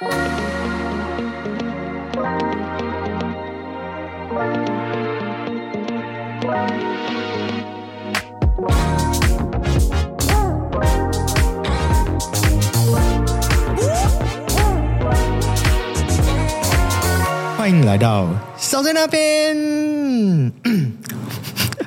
[0.00, 0.06] 欢
[17.68, 19.56] 迎来到小在那边，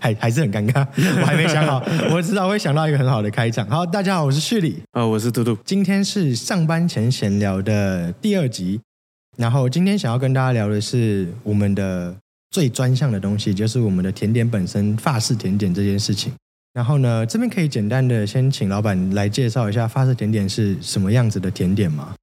[0.01, 0.85] 还还是很尴尬，
[1.21, 1.79] 我还没想好，
[2.11, 3.69] 我知道会想到一个很好的开场。
[3.69, 5.55] 好，大家好，我是旭里，呃，我是嘟嘟。
[5.63, 8.81] 今天是上班前闲聊的第二集，
[9.37, 12.15] 然后今天想要跟大家聊的是我们的
[12.49, 16.33] 最专项的东西，就是我们的甜点本身法式甜点这件事情。
[16.73, 22.15] 然后呢，这边可以简单的先请老板来介绍一下法式甜点是什么样子的甜点吗？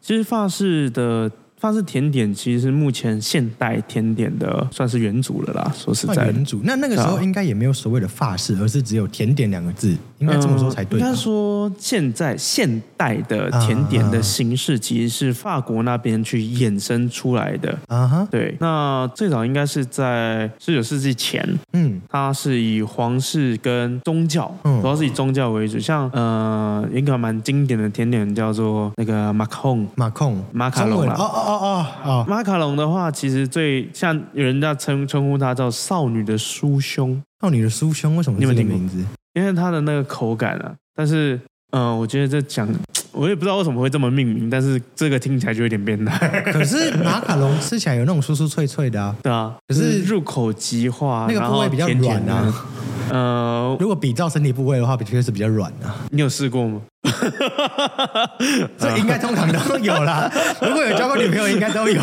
[0.00, 5.72] 其实法式的法式甜点，其实是目前现代甜点的算是元祖了啦。
[5.74, 10.98] 说实在元祖，那那个时候应该也没有所谓的法式，而是只有甜点两个字，应该这么说才对。
[10.98, 17.76] 嗯应该说，现在现代的甜点的形式，其实是法国那边去衍生出来的。
[17.88, 21.42] 啊哈，对，那最早应该是在十九世纪前，
[21.72, 25.78] 嗯它是以皇室跟宗教，嗯主要是以宗教为主。
[25.78, 29.86] 像呃，一个蛮经典的甜点叫做那个马卡龙。
[29.94, 39.06] 马控马卡龙啦哦哦哦哦哦，马卡龙的话，其实最像有人家称称呼它叫少女的酥胸，少女的酥胸为什么你有没有听过这个名字？
[39.34, 40.74] 因为它的那个口感啊。
[40.94, 41.38] 但是，
[41.70, 42.68] 嗯、我觉得这讲，
[43.12, 49.54] 我也不知道为什么会这么命名，但是这个听起来就有点变态， 可是马卡龙吃起来有那种酥酥脆脆的啊，对啊。
[49.68, 52.66] 可是入口即化，那个部位比较软啊。
[53.08, 55.94] 呃，如果比照身体部位的话，的确是比较软啊。
[56.10, 56.80] 你有试过吗？
[58.78, 60.30] 这应该通常都有啦。
[60.62, 62.00] 如果有交过女朋友，应该都有。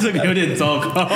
[0.00, 1.08] 这个有点糟糕。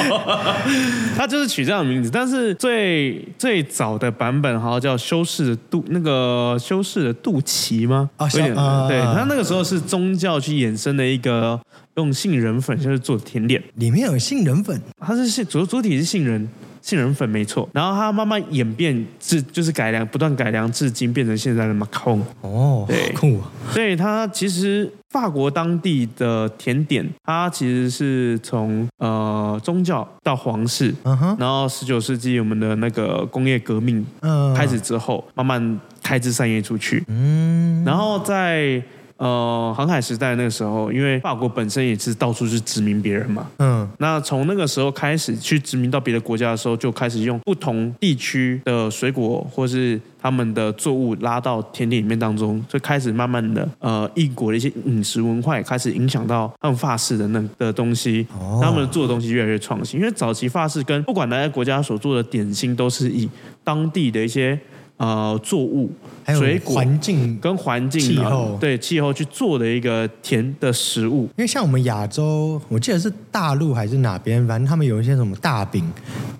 [1.16, 8.10] 他就是取这样的名字，但是最最早的版本好像叫修饰的肚那个修饰的肚脐吗？
[8.16, 8.54] 啊有点
[8.88, 11.60] 对，他那个时候是宗教去衍生的一个
[11.96, 16.48] 用杏仁粉就是做甜点，里面有杏仁粉，它是杏主主体是杏仁。
[16.82, 22.24] 杏仁粉没错，然后它慢慢演变至就是改良，不断改良至今变成现在的马卡龙。
[22.41, 23.50] 哦，对好酷啊！
[23.70, 30.94] 所以它其实法国当地的甜点，它其实是从呃宗教到皇室，
[31.38, 37.04] 然后十九世纪我们的那个工业革命嗯，开始之后，慢慢开枝散叶出去。
[37.08, 38.82] 嗯，然后在
[39.20, 43.86] 呃航海时代那个时候，因为法国本身也是到处去殖民别人嘛，嗯。
[43.98, 58.58] 那从那个时候开始去殖民到别的国家的时候，就开始用不同地区的水果或是他们的作物拉到田地里面当中，就开始慢慢的呃异国的一些饮食文化也开始影响到他们法式的那的东西，哦。
[58.62, 60.00] 他们做的东西越来越创新。
[60.00, 63.28] 因为早期法式跟不管哪个国家所做的点心，都是以
[63.62, 64.58] 当地的一些
[65.00, 65.91] 呃作物、
[66.22, 71.22] 还有水果环境跟环境啊气候对气候去做的一个甜的食物。
[71.22, 75.91] 因为像我们亚洲，我记得是大陆还是哪边，反正他们有一些什么大饼，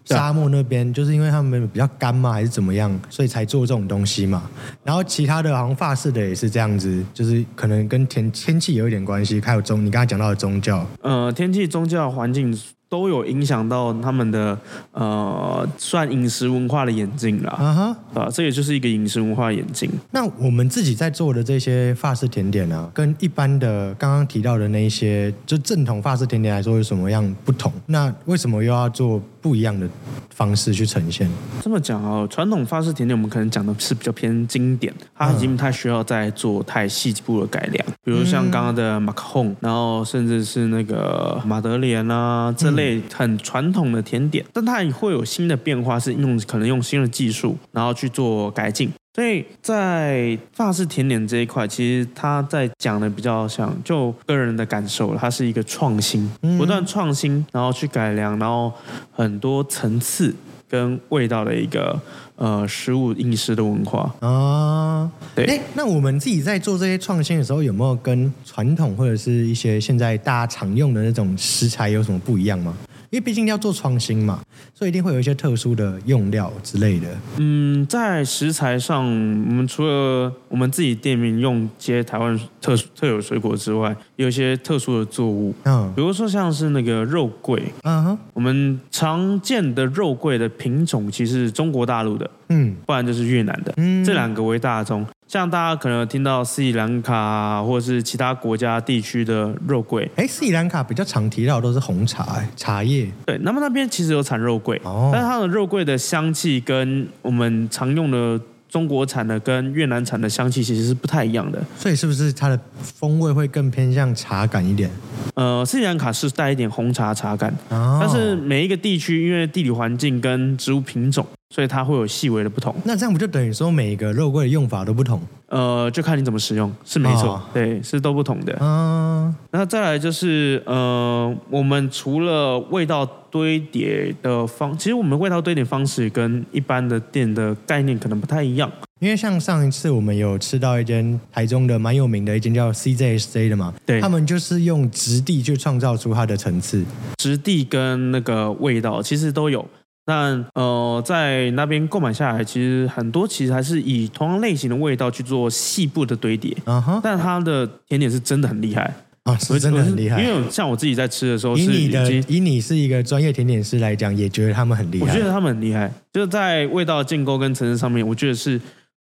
[0.04, 4.43] 沙漠那边就是因为他们比较干嘛，还是怎么样，所以才做这种东西嘛。
[4.84, 12.54] 然后其他的好像法式的也是这样子，就是可能跟天天气有一点关系，还有宗你刚才讲到的宗教，呃，天气、宗教、环境
[12.90, 14.58] 都有影响到他们的
[14.92, 17.96] 呃，算饮食文化的演进啦，啊哈。
[18.20, 19.88] 啊，这也就是一个饮食文化的演进。
[20.10, 27.72] 那我们自己在做的这些法式甜点啊，跟一般的刚刚提到的那一些，就正统法式甜点来说有什么样不同？
[27.86, 29.88] 那为什么又要做不一样的
[30.34, 31.30] 方式去呈现？
[31.62, 42.79] 这么讲哦，传统法式甜点我们可能讲的是比较偏经典，它已经不太需要再做太细部的改良，比如像刚刚的马卡龙，然后甚至是那个马德莲啊这类
[43.12, 48.91] 很传统的甜点，但它也会有新的变化，是用可能用新的技术，然后去做改进。
[49.12, 58.72] 所以在法式甜点这一块，其实他在讲的比较像就个人的感受，它是一个创新，不断创新，然后去改良，然后
[59.10, 60.32] 很多层次
[60.68, 62.00] 跟味道的一个
[62.40, 64.12] 呃食物饮食的文化。
[64.20, 72.74] 啊，对哎，那我们自己在做这些创新的时候，有没有跟传统或者是一些现在大家常用的那种食材有什么不一样吗？
[73.10, 74.41] 因为毕竟要做创新嘛，
[74.72, 77.09] 所以一定会有一些特殊的用料之类的。
[77.39, 85.92] 嗯，在食材上，我们除了我们自己店面用一些台湾特特有水果之外，有一些特殊的作物，嗯。
[85.97, 88.18] 比如说像是那个肉桂，嗯哼。
[88.33, 92.77] 我们常见的肉桂的品种其实是中国大陆的，嗯。
[92.86, 94.04] 不然就是越南的，嗯。
[94.04, 95.04] 这两个为大宗。
[95.30, 103.09] 像大家可能有听到斯里兰卡啊，或者是其他国家地区的肉桂，哎，斯里兰卡比较常提到的都是红茶、哎茶叶。
[103.24, 111.62] 对，那么那边其实有产肉桂，哦但是它的肉桂的香气跟我们常用的中国产的跟越南产的香气其实是不太一样的。
[111.78, 114.91] 所以是不是它的风味会更偏向茶感一点？
[115.34, 121.24] 呃，斯里兰卡是带一点红茶茶感，哦，但是每一个地区因为地理环境跟植物品种，
[121.54, 122.74] 所以它会有细微的不同。
[122.84, 125.20] 那这样不就等于说每个肉桂的用法都不同？
[125.48, 128.56] 呃，就看你怎么使用，是没错，哦对，是都不同的。
[128.60, 138.70] 嗯，那再来就是呃，我们除了味道堆叠的方，其实我们味道堆叠方式跟一般的店的概念可能不太一样。
[139.00, 146.84] 因为像上一次我们有吃到一间台中的蛮有名的一间叫 CJSJ 的嘛，对他们就是用质地去创造出它的层次。
[147.16, 149.66] 质地跟那个味道其实都有。
[150.04, 158.92] 但呃，在那边购买下来，其实很多其实还是以同样类型的味道去做细部的堆叠，嗯哼，但它的甜点是真的很厉害，
[159.24, 160.20] 啊，是真的很厉害。
[160.20, 165.06] 因为像我自己在吃的时候是以你的，以你是一个专业甜点师来讲，也觉得他们很厉害。
[165.06, 168.60] 我觉得他们很厉害，就是在味道建构跟层次上面，我觉得是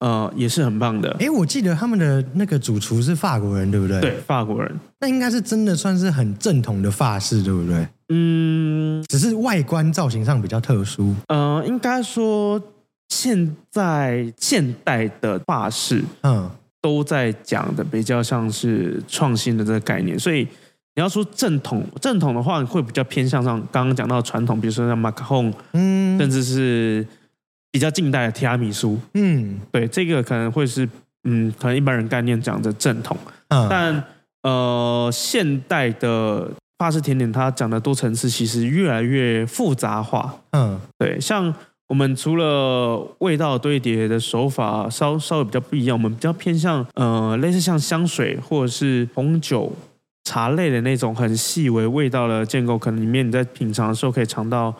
[0.05, 1.09] 呃也是很棒的。
[1.19, 3.99] 哎，我记得他们的那个主厨是法国人，对不对？
[4.01, 7.87] 对，，法国人，那应该是真的算是很正统的法式，对不对？
[8.09, 11.15] 嗯只是外观造型上比较特殊。
[11.27, 12.61] 呃，应该说
[13.09, 16.47] 现在现代的法式嗯，
[16.79, 20.47] 都在讲的比较像是创新的这个概念，所以
[20.93, 27.05] 你要说正统，正统的话会比较偏向上刚刚讲到传统，比如说像马卡龙，嗯甚至是
[27.75, 29.59] 比较近代的提拉米苏，嗯。
[29.69, 30.87] 对，这个可能会是
[31.25, 33.17] 嗯，可能一般人概念讲的正统，
[33.49, 34.01] 嗯，但
[34.43, 40.79] 呃，现代的法式甜点它讲的多层次，其实越来越复杂化，嗯。
[40.97, 41.53] 对，像
[41.89, 49.73] 我们除了味道堆叠的手法稍稍微比较不一样，我们比较偏向呃类似像香水或者是红酒、
[50.23, 54.73] 茶类的那种很细微味道的建构，可能里面你在品尝的时候可以尝到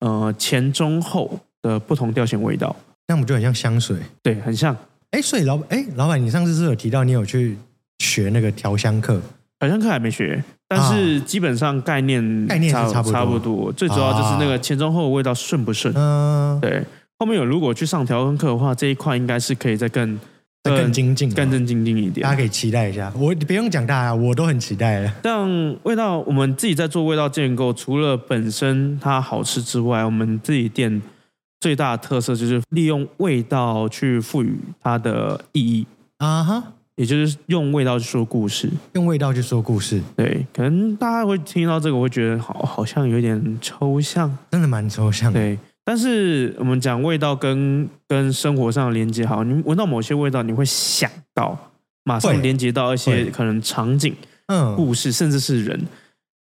[0.00, 2.74] 呃前中后的不同调性味道，
[3.08, 3.96] 那不就很像香水？
[4.22, 4.76] 对，很像。
[5.12, 7.56] 哎，所以老哎，老板，你上次是有提到你有去
[8.00, 9.20] 学那个调香课？
[9.60, 13.72] 调香课还没学，但是基本上概念啊概念是差不多差不多。
[13.72, 15.94] 最主要就是那个前中后味道顺不顺。
[15.96, 16.82] 嗯，对，
[17.18, 20.18] 后面有如果去上调香课的话，这一块应该是可以再更
[20.64, 22.36] 再更精进，更更精进一点大家。
[22.36, 23.12] 可以期待一下。
[23.14, 25.12] 我不用讲大家，我都很期待了。
[25.22, 31.00] 像味道，我们自己在做味道建构，除了本身它好吃之外，我们自己店
[31.62, 35.86] 最大的特色就是利用味道去赋予它的意义，
[36.18, 36.64] 啊哈，
[36.96, 38.68] 也就是用味道去说故事。
[38.94, 44.36] 用味道去说故事，对，可能大家会听到这个，会觉得好好像有点抽象。
[44.50, 45.38] 真的蛮抽象的。
[45.38, 51.56] 对，但是我们讲味道跟跟生活上的连接，好，你闻到某些味道，你会想到，
[52.02, 54.12] 马上连接到一些可能场景、
[54.46, 55.80] 嗯，故事，甚至是人。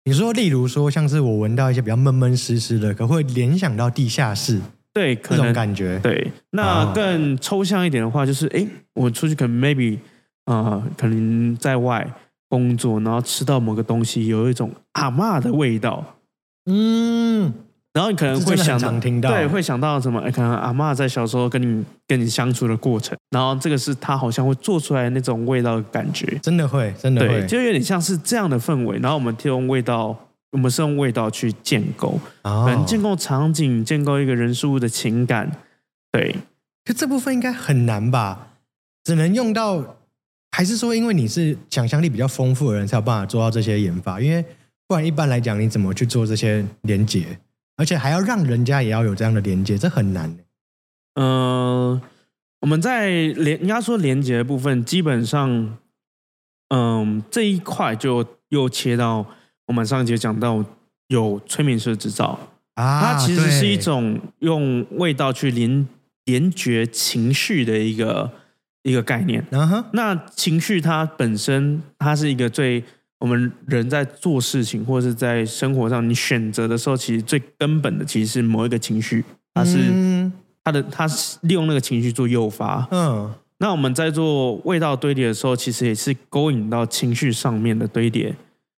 [0.04, 4.60] 你说，例如说，像是我闻到一些比较闷闷湿湿的，可会联想到地下室
[4.96, 5.98] 对，这种可能感觉。
[5.98, 6.32] 对。
[6.52, 9.98] 那哦更抽象一点的话，就是诶，我出去可能 maybe
[10.46, 12.10] 呃，可能在外
[12.48, 16.02] 工作，然后吃到某个东西，有一种阿嬷的味道。
[16.64, 17.52] 嗯，
[17.92, 20.18] 然后你可能会想听到对，会想到什么？
[20.20, 27.46] 哎，可能阿嬷在小时候跟你跟你相处的过程，然后这个是她好像会做出来那种味道的感觉，真的会，真的对，会。
[27.46, 28.98] 就有点像是这样的氛围。
[29.00, 30.16] 然后我们用味道，
[30.56, 35.52] 我们是用味道去建构，能建构场景，建构一个人事物的情感，
[36.10, 36.34] 对，
[36.82, 38.54] 可这部分应该很难吧？
[39.04, 39.98] 只能用到，
[40.52, 44.18] 还是说因为你是想象力比较丰富的人，才有办法做到这些研发？
[44.18, 44.42] 因为
[44.88, 47.38] 不然一般来讲，你怎么去做这些连接？
[47.76, 50.38] 而且还要让人家也要有这样的连接，这很难。
[51.16, 52.00] 呃，
[52.62, 55.76] 我们在连应该说连接的部分，基本上，
[56.70, 59.26] 嗯、这一块就又切到
[59.66, 60.64] 我们上一节讲到
[61.08, 62.38] 有催眠师的执照，
[62.74, 65.86] 啊，它其实是一对种用味道去连
[66.24, 68.30] 连觉情绪的一个
[68.82, 69.44] 一个概念。
[69.50, 72.82] 嗯哼，那情绪它本身，它是一个最
[73.18, 80.32] 我们人在做事情或者是在生活上你选择的时候，其实最根本的其实是某一个情绪，它是、嗯
[80.62, 82.86] 它的它是利用那个情绪做诱发。
[82.90, 88.34] 嗯那我们在做味道堆叠的时候，其实也是勾引到情绪上面的堆叠。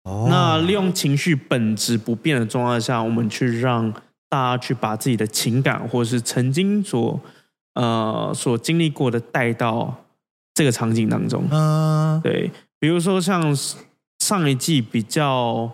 [0.09, 3.93] 哦，那利用情绪本质不变的状态下，我们去让
[4.31, 7.21] 大家去把自己的情感或者是曾经所
[7.75, 10.05] 呃所经历过的带到
[10.55, 11.45] 这个场景当中。
[11.51, 13.55] 嗯对，比如说像
[14.19, 15.71] 上一季比较，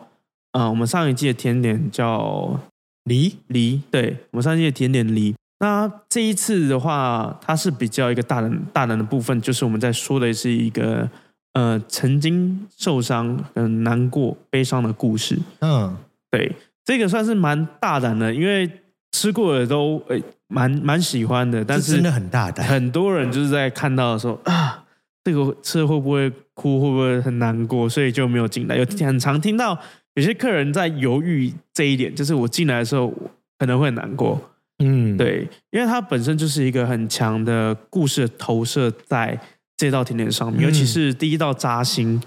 [0.53, 2.59] 呃，我们上一季的甜点叫
[3.05, 5.35] 梨梨，对我们上一季的甜点梨。
[5.61, 11.09] 那这一次的话，它是比较一个大人大人的部分，就是我们在说的是一个
[11.55, 15.39] 呃曾经受伤、很难过、悲伤的故事。
[15.61, 15.97] 嗯
[16.31, 16.53] 对，
[16.85, 18.71] 这个算是蛮大胆的，因为
[19.13, 22.67] 吃过的都诶蛮蛮喜欢的，但是这真的很大胆。
[22.67, 24.85] 很多人就是在看到的时候啊，
[25.23, 28.77] 这个吃会不会哭，会不会很难过，所以就没有进来。
[28.77, 29.79] 有很常听到
[30.15, 33.13] 有些客人在犹豫这一点，就是我进来的时候
[33.59, 34.51] 可能会很难过。
[34.81, 39.39] 嗯，，对，因为它本身就是一个很强的故事投射在
[39.85, 42.21] 这道甜点上面，嗯尤其是第一道扎心，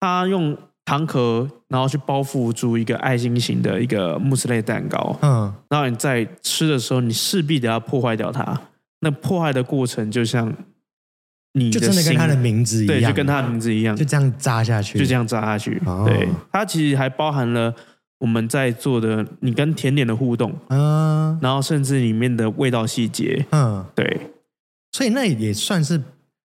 [0.00, 8.58] 它用糖壳然后去包覆住一个爱心型的一个慕斯类蛋糕，嗯，然后你在吃的时候，你势必得要破坏掉它。
[9.00, 10.52] 那破坏的过程就像
[11.52, 15.80] 你就真的跟他的名字一样，对，就跟它的名字一样，就这样扎下去，就这样扎下去。
[15.84, 16.04] 哦。
[16.06, 17.74] 对，它其实还包含了
[18.18, 21.38] 我们在做的你跟甜点的互动，嗯。
[21.42, 23.44] 然后甚至里面的味道细节。
[23.50, 24.30] 嗯，对，
[24.92, 26.00] 所以那也算是，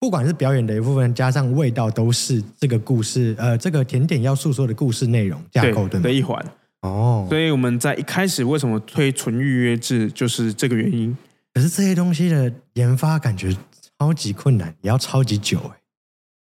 [0.01, 6.01] 不管是表演的一部分，加上味道，都是这个故事，呃，这个甜点要诉说的故事内容架构，对？
[6.01, 6.45] 的一环。
[6.83, 11.17] 哦，所以我们在一开始为什么推纯预约制，就是这个原因。
[11.53, 13.53] 可是这些东西的研发感觉
[13.99, 15.81] 超级困难，也要超级久哎、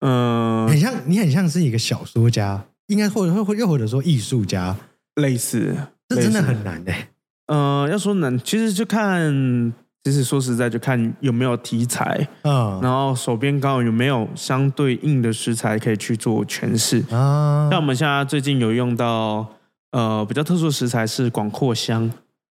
[0.01, 4.75] 嗯、很像你很像是一个小说家，应该或者或又或者说艺术家，
[5.15, 5.73] 类似，
[6.09, 7.07] 这真的很难哎、
[7.45, 9.73] 呃，要说难，其实就看，
[10.07, 17.03] 其实说实在，就看有没有题材，嗯然后手边刚好有没有相对应的食材可以去做诠释。
[17.13, 19.45] 啊像我们现在最近有用到，
[19.91, 22.09] 呃，比较特殊的食材是广藿香，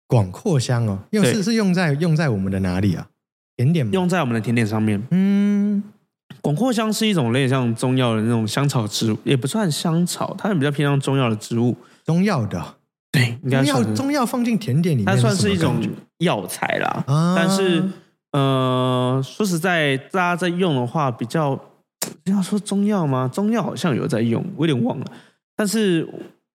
[0.06, 3.08] 广藿香哦，用是是用在用在我们的哪里啊？
[3.58, 3.90] 甜点吗？
[3.96, 5.02] 用在我们的甜点上面。
[5.10, 5.82] 嗯
[6.42, 11.76] 广藿香是一种类像中药的那种香草植物，也不算香草，它比较偏向中药的植物。
[12.06, 12.76] 中药的哦
[13.12, 15.82] 对，应该中药中药放进甜点里面，它算是一种
[16.20, 17.04] 药材啦。
[17.08, 17.84] 啊，但是
[18.32, 21.60] 呃，说实在，大家在用的话，比较
[22.26, 23.30] 要说中药吗？
[23.34, 25.06] 中药好像有在用，我有点忘了。
[25.56, 26.08] 但是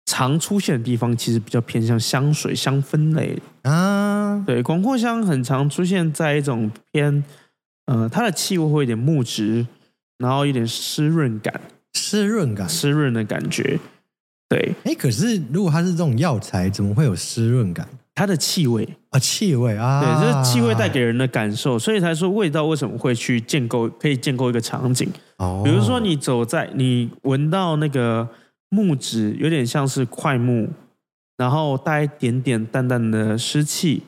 [0.04, 3.38] 常出现的地方，其实比较偏向香水、香氛类。
[3.62, 7.22] 啊，对，广藿香很常出现在一种偏
[7.86, 9.64] 呃，它的气味会有点木质，
[10.18, 11.60] 然后有点湿润感、
[11.94, 12.68] 湿润感。
[12.68, 13.78] 湿润的感觉。
[14.50, 19.18] 对，哎，可是如果它是这种药材，怎么会有湿润感它的气味，啊？
[19.18, 25.08] 气味啊，对，就是气味带给人的感受，所以才说味道为什么会去建构，可以建构一个场景。
[25.36, 28.28] 哦，比如说你走在你闻到那个
[28.70, 30.68] 木质，有点像是块木，
[31.36, 34.02] 然后带一点点淡淡的湿气，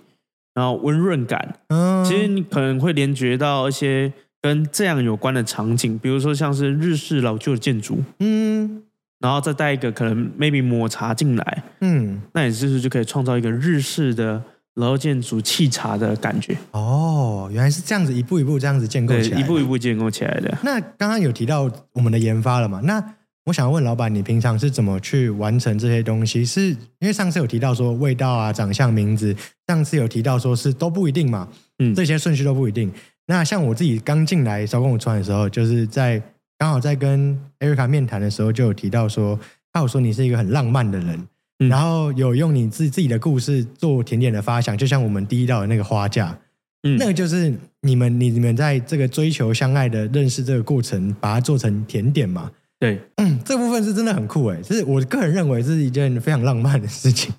[0.55, 1.57] 然后温润感。
[1.69, 8.82] 嗯，其实你可能会联觉到一些跟这样有关的场景，比如说像是日式老旧的建筑，嗯
[9.23, 14.43] 然后再带一个可能 maybe 抹茶进来，嗯那你是不是就可以创造一个日式的
[14.75, 16.57] 老旧建筑沏茶的感觉？
[16.73, 19.63] 哦，原来是这样子，一步一步这样子建构，起来，一步一。
[19.63, 20.59] 步建构起来的。
[20.63, 22.81] 那刚刚有提到我们的研发了嘛？
[22.85, 23.03] 那
[23.45, 26.45] 我想问老板，你平常是怎么去完成这些东西？
[26.45, 29.35] 是因为上次有提到说味道啊、长相、名字，
[29.67, 31.49] 上次有提到说是都不一定嘛，
[31.79, 32.93] 嗯这些顺序都不一定。
[33.27, 36.23] 那像我自己刚进来小公主川的时候，就是在
[36.63, 39.37] 刚好在跟艾瑞卡面谈的时候，就有提到说，
[39.73, 41.27] 他有说你是一个很浪漫的人，
[41.59, 41.69] 嗯。
[41.69, 46.39] 然后有用你自自己的故事做甜点的发想，就像我们第一道的那个花架，
[46.85, 46.97] 嗯。
[46.99, 52.49] 那个就是你们你你们在这个追求相爱的认识这个过程，把它做成甜点嘛。
[52.79, 57.35] 对，嗯， 这部分是真的很酷诶，就是我个人认为是一件非常浪漫的事情，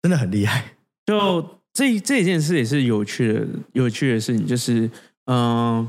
[0.00, 0.64] 真的很厉害。
[1.04, 4.90] 就这这件事也是有趣的，有趣的事情就是，
[5.26, 5.86] 嗯、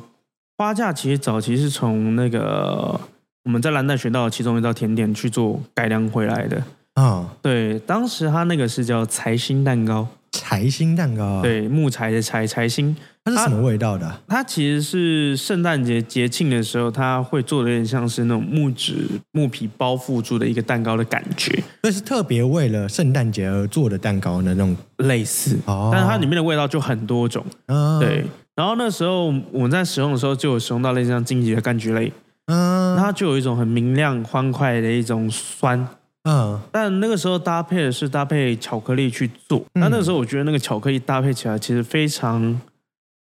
[0.57, 2.99] 花架其实早期是从那个
[3.43, 6.61] 我们在蓝带学到的其中一道甜点去做改良回来的。
[6.95, 24.75] 啊、对，当时它那个是叫财星蛋糕，财星蛋糕啊，，对，木材的材财星，它是什么味道的啊、它其实是圣诞节节庆的时候，它会做的有点像是那种木质木皮包覆住的一个蛋糕的感觉，那是特别为了圣诞节而做的蛋糕的那种。
[24.97, 27.45] 类似，哦但是它里面的味道就很多种。
[27.67, 28.25] 嗯，对，
[28.57, 32.11] 然后那时候我们在使用的时候就有使用到类似像荆棘的柑橘类，
[32.47, 35.87] 嗯，那它就有一种很明亮欢快的一种酸。
[36.23, 36.59] 嗯。
[36.71, 39.81] 但那个时候搭配的是搭配巧克力去做，嗯。
[39.81, 42.59] 那那个时候我觉得那个巧克力搭配起来其实非常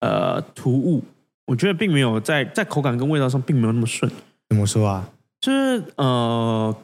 [0.00, 1.02] 呃突兀，
[1.47, 4.12] 我觉得并没有在在口感跟味道上并没有那么顺，
[4.50, 5.09] 怎么说啊？
[5.40, 6.76] 就是呃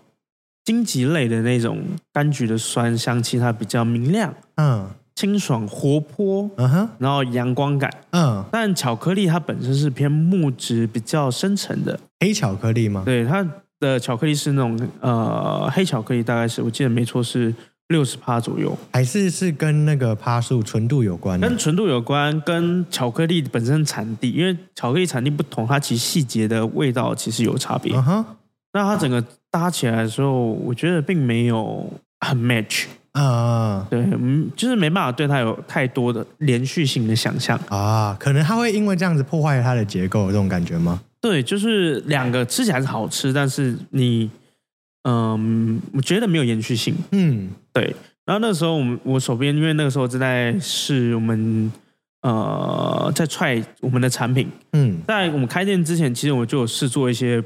[0.64, 1.82] 荆棘类的那种
[2.14, 7.93] 柑橘的酸香气，它比较明亮、嗯清爽、活泼，嗯哼然后阳光感。
[8.11, 13.02] 嗯，但巧克力它本身是偏木质、比较深沉的，黑巧克力吗？
[13.05, 13.47] 对它
[13.79, 17.55] 的巧克力是那种呃黑巧克力，大概是我记得没错是
[17.88, 21.49] 六十帕左右，还是是跟那个趴数纯度有关的？
[21.49, 27.95] 跟纯度有关，跟巧克力本身产地，因为巧克力产地不同，它其实细节的味道其实有差别。
[27.97, 28.25] 嗯哼
[28.73, 37.59] 那它整个搭起来的时候，我觉得并没有很 match，啊对，嗯，就是没办法对它有太多的连续性的想象。
[37.69, 41.00] 啊，可能它会因为这样子破坏它的结构，这种感觉吗？
[41.21, 44.31] 对，就是两个吃起来是好吃，但是你，
[45.02, 46.95] 嗯，我觉得没有延续性。
[47.11, 51.71] 嗯对，然后那时候我们我手边，因为那个时候正在试我们
[52.23, 57.43] 呃在踹我们的产品，嗯在我们开店之前，其实我就有试做一些，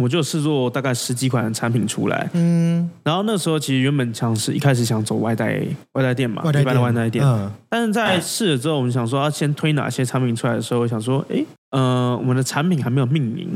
[0.00, 2.28] 我就试做大概十几款产品出来。
[2.32, 13.48] 嗯，然后那时候其实原本想是一开始想走外带外带店嘛，一般的外带店，嗯但是在试了之后，我们想说要先推哪些产品出来的时候，我想说，哎，呃，我们的产品还没有命名，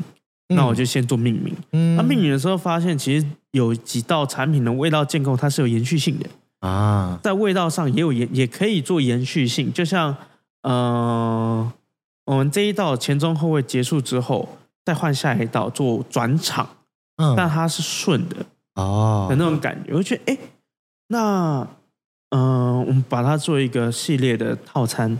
[0.54, 1.54] 那我就先做命名。
[1.72, 6.28] 嗯那命名的时候发现，其实有几道产品的味道建构它是有延续性的，
[6.60, 9.72] 啊，在味道上也有延，也可以做延续性。
[9.72, 10.14] 就像
[10.62, 11.72] 呃，
[12.26, 14.57] 我们这一道前中后味结束之后，
[14.88, 16.66] 再换下一道做转场，
[17.18, 17.34] 嗯。
[17.36, 18.36] 但它是顺的
[18.76, 19.26] 哦。
[19.28, 20.38] 的那种感觉，我就觉得，哎，
[21.08, 21.66] 那
[22.30, 25.18] 嗯、呃我们把它做一个系列的套餐，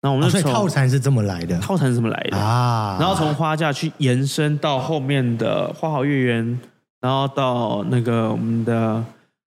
[0.00, 1.58] 那我们哦所以、套餐是这么来的。
[1.60, 2.38] 套餐是这么来的？
[2.38, 6.58] 啊，然后从花架去延伸到后面的花好月圆，
[7.02, 9.04] 然后到那个我们的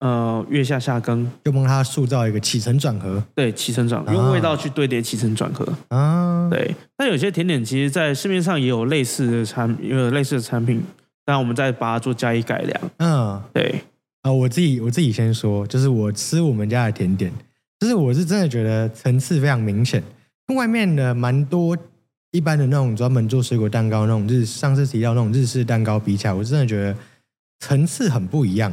[0.04, 5.66] 呃月下下羹，就帮他塑造一个起承转合对起承转合，啊用味道去堆叠起承转合。
[5.88, 10.82] 啊，对，但有些甜点其实，在市面上也有类似的产，也有类似的产品，
[11.25, 12.90] 但我们再把它做加以改良。
[12.99, 13.80] 嗯对，
[14.20, 17.32] 啊，我自己我自己先说，就是我吃我们家的甜点，
[17.80, 20.04] 就是我是真的觉得层次非常明显，
[20.46, 21.75] 跟外面的蛮多
[22.32, 26.94] 一般的那种专门做水果蛋糕那种日上次提到那种日式蛋糕比起来，我真的觉得
[27.61, 28.70] 层次很不一样。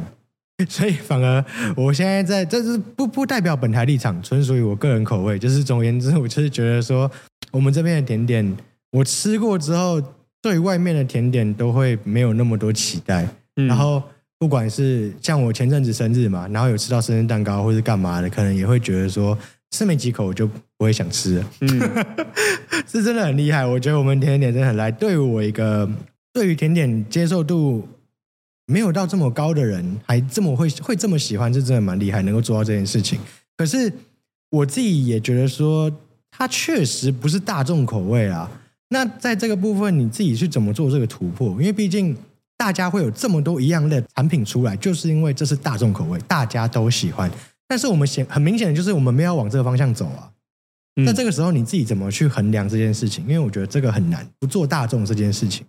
[0.68, 1.44] 所以反而
[1.76, 5.38] 我现在在，这是不不代表本台立场，纯属于我个人口味。
[5.38, 7.10] 就是总而言之，我就是觉得说，
[7.50, 8.56] 我们这边的甜点，
[8.90, 10.02] 我吃过之后，
[10.40, 13.26] 对外面的甜点都会没有那么多期待。
[13.56, 14.02] 嗯然后
[14.38, 19.38] 不管是像我前阵子生日嘛，然后有吃到生日蛋糕或是干嘛的，可能也会觉得说
[19.70, 21.68] 吃没几口我就不会想吃了，嗯，
[22.90, 23.64] 是真的很厉害。
[23.64, 25.88] 我觉得我们甜点真的很来，对我一个
[26.32, 27.86] 对于甜点接受度
[28.72, 33.20] 没有到这么高的人，还这么会会这么喜欢，是真的蛮厉害，能够做到这件事情。
[33.58, 33.92] 可是
[34.50, 35.92] 我自己也觉得说，
[36.30, 38.50] 它确实不是大众口味啊。
[38.88, 41.50] 那在这个部分，你自己去怎么做这个突破？
[41.60, 42.16] 因为毕竟
[42.56, 47.30] 大家会有这么多一样的产品出来，就是因为这是大众口味，大家都喜欢。
[47.68, 50.30] 但是我们显很明显的就是我们没有往这个方向走啊。
[50.96, 53.24] 嗯那这个时候你自己怎么去衡量这件事情？
[53.24, 55.64] 因为我觉得这个很难，不做大众这件事情。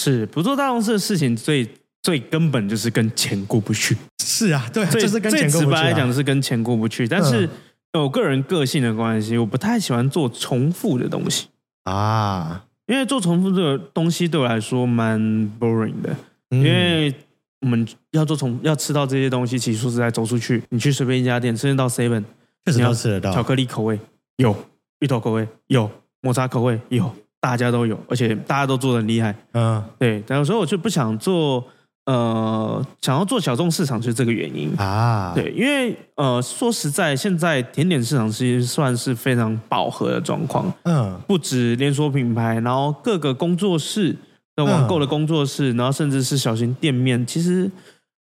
[0.00, 1.68] 是不做大众事的事情，最
[2.04, 3.96] 最根本就是跟钱过不去。
[4.22, 5.78] 是啊，对啊，最就是跟最钱过不去、啊。
[5.78, 7.46] 直白来讲是跟钱过不去，但是
[7.92, 11.46] 嗯我个人个性的关系，我不太喜欢做重复的东西，
[11.84, 15.18] 啊，因为做重复这个东西对我来说蛮
[15.58, 16.14] boring 的，
[16.50, 17.14] 嗯因为
[17.62, 22.22] 我们要做重要吃到这些东西，其实说实在走出去，你去随便一家店，甚至到 Seven，
[22.66, 23.98] 确实都吃得到巧克力口味
[24.36, 24.54] 有，
[25.00, 25.90] 芋头口味有，
[26.20, 29.34] 抹茶口味有，大家都有，而且大家都做的很厉害。
[29.52, 31.64] 嗯对，但有时候我就不想做，
[32.06, 34.70] 呃，想要做小众市场，就是这个原因。
[34.76, 44.14] 啊，对，因为呃，说实在，现在甜点市场其实算是非常饱和的状况，嗯不止连锁品牌，然后各个工作室
[44.54, 47.70] 的网购的工作室，然后甚至是小型店面，其实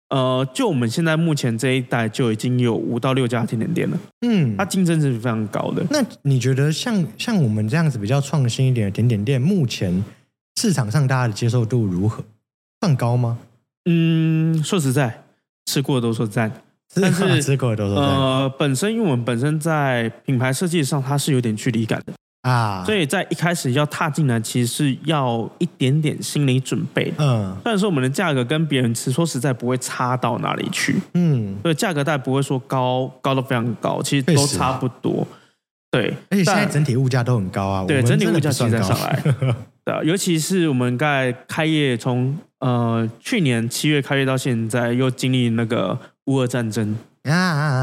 [0.10, 5.81] 呃，就我们现在目前这一代就已经有五到六家甜点店了，嗯它，竞争是非常高的。
[5.89, 10.03] 那你觉得像像我们这样子比较创新一点的甜点店，目前
[10.60, 12.21] 市场上大家的接受度如何？
[12.81, 13.38] 算高吗？
[13.86, 15.24] 嗯，说实在，
[15.65, 16.52] 吃过的都说赞。
[16.94, 27.15] 但是吃过的都说赞、呃，本身因为我们本身在品牌设计上，它是有点距离感的，啊，所以在一开始要踏进来，其实是要一点点心理准备的。
[27.20, 35.26] 嗯虽然说我们的价格跟别人吃，说实在不会差到哪里去，嗯，所以价格带不会说高高到非常高，其实都差不多。
[35.89, 39.56] 对，而且现在整体物价都很高啊，对整体物价不算高其实在上来，
[39.91, 46.95] 对啊，尤其是我们在开业从呃去年七月开业到现在，又经历那个乌俄战争。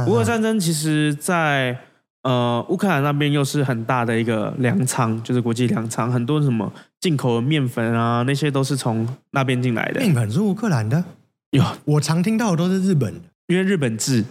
[0.06, 1.78] 乌俄战争其实在，
[2.22, 10.00] 呃乌克兰那边又是很大的一个粮仓，就是国际粮仓，很多什么进口的面粉啊，那些都是从那边进来的。
[10.00, 11.04] 面粉是乌克兰的，
[11.50, 13.20] 有，我常听到的都是日本的。
[13.48, 14.22] 因为日本制，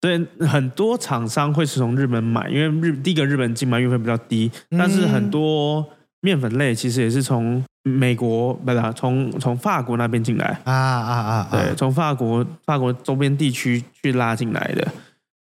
[0.00, 5.86] 所以很多厂商会是从日本买，因为日第一个日本进嘛运费比较低，嗯但是很多
[6.22, 11.34] 面粉类其实也是从美国不是啊从从法国那边进来，啊啊啊！
[11.36, 14.86] 啊对，，从法国法国周边地区去拉进来的，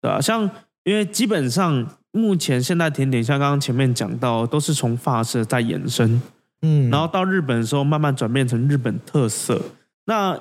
[0.01, 0.49] 对吧、像
[0.83, 6.21] 因为基本上目前现代甜点，像刚刚前面讲到，都是从法式在延伸，
[6.61, 9.61] 嗯，然后到日本的时候慢慢转变成日本特色。
[10.05, 10.39] 那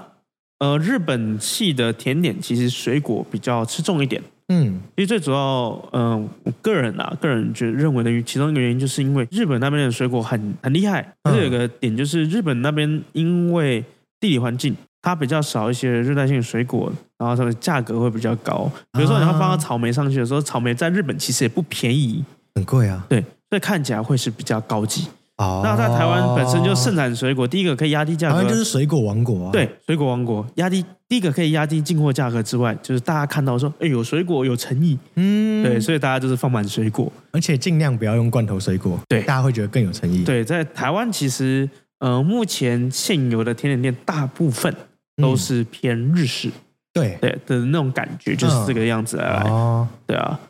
[0.59, 13.85] 呃，日本系的甜点其实水果比较吃重一点，嗯其实最主要，嗯、我个人啊，个人觉得认为的其中一个原因，就是因为日本那边的水果很很厉害，嗯而且有个点就是日本那边因为
[14.21, 18.71] 地理环境，它比较少一些热带性的水果，然后它的价格会比较高。
[18.93, 23.05] 比如说你要放到草莓上去的时候，草莓在日本其实也不便宜，很贵啊。
[23.09, 25.09] 对，所以看起来会是比较高级。
[25.39, 29.53] 哦，那在台湾本身就盛产水果，第一个可以压低价格，台湾就是水果王国啊。
[29.53, 37.13] 对，水果王国压低第一个可以压低进货价格之外，就是大家看到说，哎，有水果有诚意，嗯，对，所以大家就是放满水果。
[37.31, 41.69] 而且尽量不要用罐头水果，对大家会觉得更有诚意。，对，在台湾其实
[42.01, 44.75] 呃，目前现有的甜点店大部分
[45.17, 46.51] 都是偏日式，
[46.93, 49.43] 对，对的那种感觉，就是这个样子来。
[49.49, 50.41] 哦，对啊，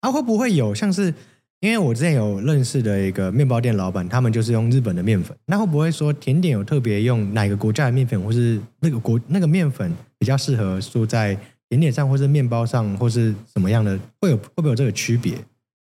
[0.00, 1.12] 啊，会不会有像是？
[1.60, 5.36] 因为我之前有认识的一个面包店老板，他们就是用日本的面粉。
[5.46, 11.36] 那会不会说甜点有特别用哪个国家的面粉，或是那个国那个面粉比较适合说在
[11.68, 13.98] 甜点上，或是面包上，或是什么样的？
[14.20, 15.32] 会有会不会有这个区别？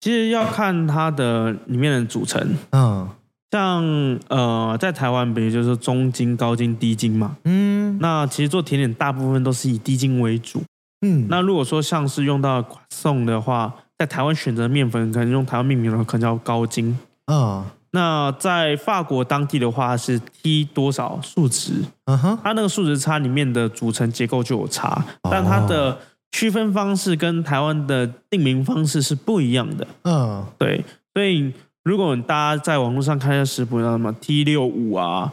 [0.01, 3.09] 其实要看它的里面的组成，嗯
[3.51, 3.85] 像
[4.29, 7.37] 呃，在台湾，比如就是中筋、高筋、低筋嘛。
[7.45, 10.63] 嗯那其实做甜点大部分都是以低筋为主。
[11.07, 16.99] 嗯，那如果说像是用到送的话，在台湾选择面粉，可能用台湾命名的话可能叫高筋。
[17.27, 17.65] 嗯
[17.97, 21.75] 那在法国当地的话是 T 多少数值，
[22.07, 24.89] 嗯哼，它那个数值差里面的组成结构就有差，
[25.23, 25.97] 哦但它的
[26.33, 29.87] 区分方式跟台湾的定名方式是不一样的。
[30.03, 31.55] 嗯对，所以
[31.85, 35.33] 如果大家在网络上看一下食谱，像什么 T 六五啊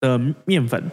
[0.00, 0.84] 的面粉，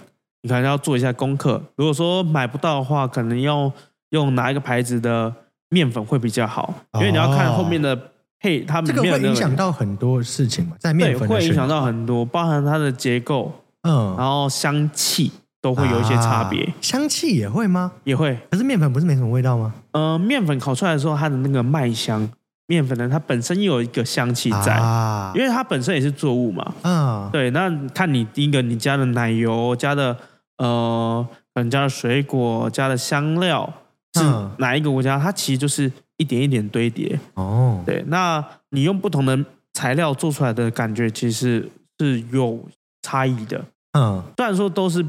[0.42, 1.62] 你可能要做一下功课。
[1.76, 3.70] 如果说买不到的话，可能要
[4.12, 5.36] 用哪一个牌子的
[5.70, 7.98] 面粉会比较好，因为你要看后面的
[8.40, 13.52] 配，它这个会影响到很多事情嘛，在面，粉会影响到很多，包含它的结构，
[13.82, 17.92] 嗯然后香气都会有一些差别，啊香气也会吗？
[18.04, 18.38] 也会。
[18.50, 19.74] 可是面粉不是没什么味道吗？
[19.92, 22.30] 呃，面粉烤出来的时候，它的那个麦香，
[22.68, 26.74] 面粉呢，它本身又有一个香气在，啊因为它本身也是作物嘛。
[26.84, 30.16] 嗯对，那看你第一个，你加的奶油，加的
[30.58, 33.74] 呃，可能加的水果，加的香料
[34.14, 35.20] 是嗯哪一个国家？
[35.20, 37.20] 它其实就是一点一点堆叠。
[37.36, 39.38] 哦，对，那你用不同的
[39.74, 42.64] 材料做出来的感觉，其实是有
[43.02, 43.64] 差异的。
[43.94, 45.06] 嗯虽然说都是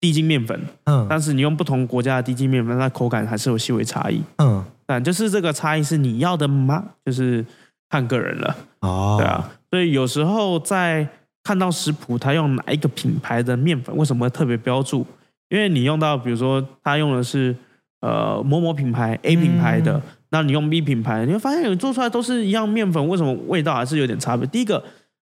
[0.00, 4.22] 低筋面粉，嗯但是你用不同国家的低筋面粉，它口感还是有细微差异。
[4.38, 6.82] 嗯但就是这个差异是你要的吗？
[7.04, 7.44] 就是
[7.90, 9.50] 看个人了，哦，对啊。
[9.70, 11.06] 所以有时候在
[11.42, 15.06] 看到食谱，它用哪一个品牌的面粉，为什么会特别标注？
[15.50, 17.54] 因为你用到，比如说它用的是
[18.00, 24.46] 呃某某品牌 A 品牌的，那你用 B 品牌，你会发现你做出来都是一样面粉，为什么味道还是有点差别？
[24.46, 24.82] 第一个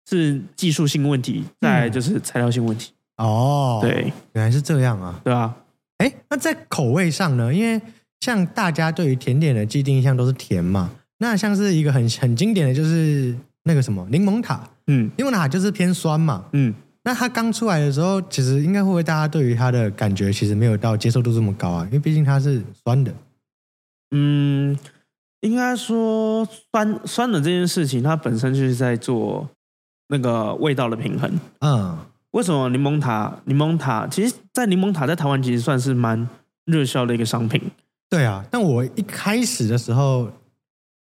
[0.10, 5.20] 是技术性问题，再来就是材料性问题，哦，，对原来是这样啊。
[5.24, 5.56] 对啊？
[5.98, 7.54] 哎，那在口味上呢？
[7.54, 7.82] 因为
[8.20, 16.46] 像大家对于甜点的既定印象都是甜嘛，那像是一个很很经典的就是那个什么柠檬塔，嗯柠檬塔就是偏酸嘛。
[16.54, 16.74] 嗯，
[17.08, 21.86] 那它刚出来的时候，其实应该会不会大家对于它的感觉其实没有到接受度这么高啊？
[21.86, 23.14] 因为毕竟它是酸的。
[24.12, 24.78] 嗯，
[25.40, 29.50] 应该说酸酸的这件事情，它本身就是在做
[30.10, 31.40] 那个味道的平衡。
[31.60, 31.98] 嗯
[32.32, 33.34] 为什么柠檬塔？
[33.46, 36.28] 柠檬塔其实，在柠檬塔在台湾其实算是蛮
[36.66, 37.62] 热销的一个商品。
[38.10, 40.30] 对啊，但我一开始的时候，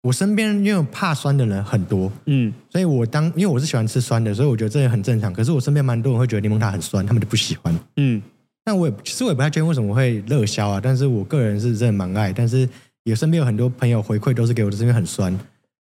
[0.05, 5.33] 我身边因为怕酸的人很多，嗯所以我当因为我是喜欢吃酸的，所以我觉得这也很正常。
[5.33, 7.75] 可是我身边蛮多人会觉得柠檬塔很酸，他们就不喜欢。
[7.95, 8.21] 嗯
[8.63, 12.31] 但我也其实我也不太确定为什么会热销啊，但是我个人是真的蛮爱。
[12.31, 12.69] 但是
[13.03, 15.35] 也身边有很多朋友回馈都是给我的，是因为很酸。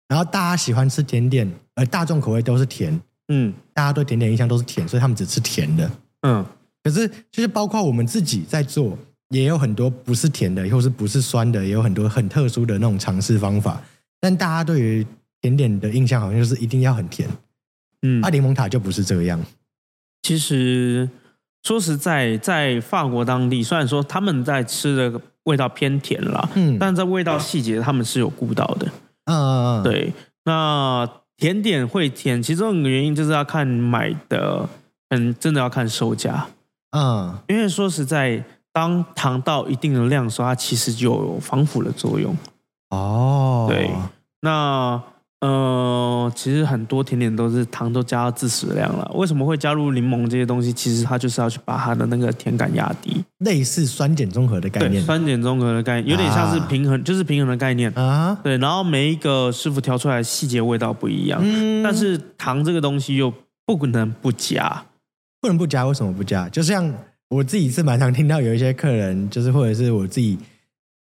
[0.07, 5.91] 然后大家喜欢吃甜点，而大众口味都是甜，嗯大家对甜点印象都是甜，所以他们只吃甜的。
[6.21, 6.45] 嗯
[6.81, 8.97] 可是就是包括我们自己在做，
[9.31, 13.81] 也有很多不是甜的，或是不是酸的，也有很多很特殊的那种尝试方法。
[14.23, 15.05] 但大家对于
[15.41, 17.27] 甜点的印象好像就是一定要很甜，
[18.03, 19.37] 嗯啊，柠檬塔就不是这样。
[20.21, 21.09] 其实
[21.61, 28.87] 说实在，在法国当地，虽然说他们在吃的味道偏甜啦，嗯，但在味道细节他们是有顾到的。
[29.25, 30.13] 嗯嗯嗯，对，
[30.45, 34.69] 那甜点会甜，其中一个原因就是要看买的，
[35.09, 36.47] 嗯，真的要看售价。
[36.95, 42.33] 嗯因为说实在，当糖到一定的量的时候，它其实就有防腐的作用。
[42.93, 43.89] 哦，对
[44.41, 45.01] 那
[45.41, 49.11] 呃，其实很多甜点都是糖都加到致死量了。
[49.13, 50.71] 为什么会加入柠檬这些东西？
[50.71, 53.21] 其实它就是要去把它的那个甜感压低。
[53.39, 57.91] 类似酸碱中和的概对，念酸碱中和的概念，有点像是啊平衡，就是平衡的概念。
[57.93, 63.33] 啊，对，然后每一个师傅调出来的细节味道不一样，嗯但是糖这个东西又
[63.65, 64.85] 不能不加。
[65.41, 66.47] 不能不加，为什么不加？
[66.47, 66.89] 就像
[67.29, 70.39] 我自己是蛮常听到有一些客人，就是或者是我自己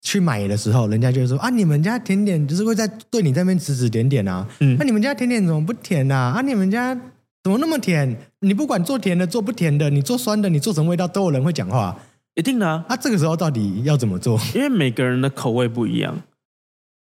[0.03, 6.41] 去买的时候，人家就会说啊，你们家甜点就是会在对你这边指指点点啊，嗯那、你们家甜点怎么不甜呐、啊？
[6.43, 6.95] 你们家
[7.43, 8.17] 怎么那么甜？
[8.41, 11.99] 你不管做甜的做不甜的，你做酸的，你做什么味道都有人会讲话。
[12.37, 14.39] 一定的啊，啊，这个时候到底要怎么做？
[14.55, 16.23] 因为每个人的口味不一样，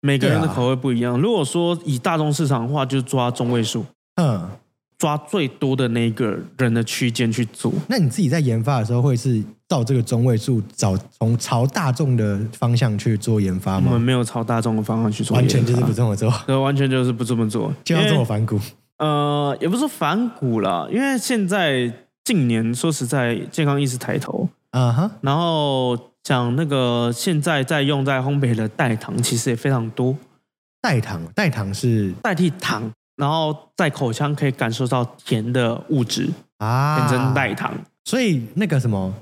[0.01, 1.21] 每个人的口味不一样。
[1.21, 4.49] 如果说以大众市场的话，就是抓中位数，嗯，
[4.97, 7.73] 抓最多的那个人的区间去做。
[7.89, 13.87] 那你自己在研发的时候，会是照这个中位数找从朝大众的方向去做研发吗？
[13.87, 18.59] 我们没有朝大众的方向去做完全就是不这么做，对，完全就是不这么做，就要这么反骨。
[18.99, 21.91] 呃，也不是说反骨啦，因为现在
[22.25, 30.17] 近年说实在，健康意识抬头，啊哈，然后讲那个现在在用在烘焙的代糖，其实也非常多，
[30.83, 32.13] 代糖，代糖是？
[32.21, 36.29] 代替糖，然后在口腔可以感受到甜的物质，
[36.59, 37.73] 啊，变成代糖。
[38.05, 39.15] 所以那个什么，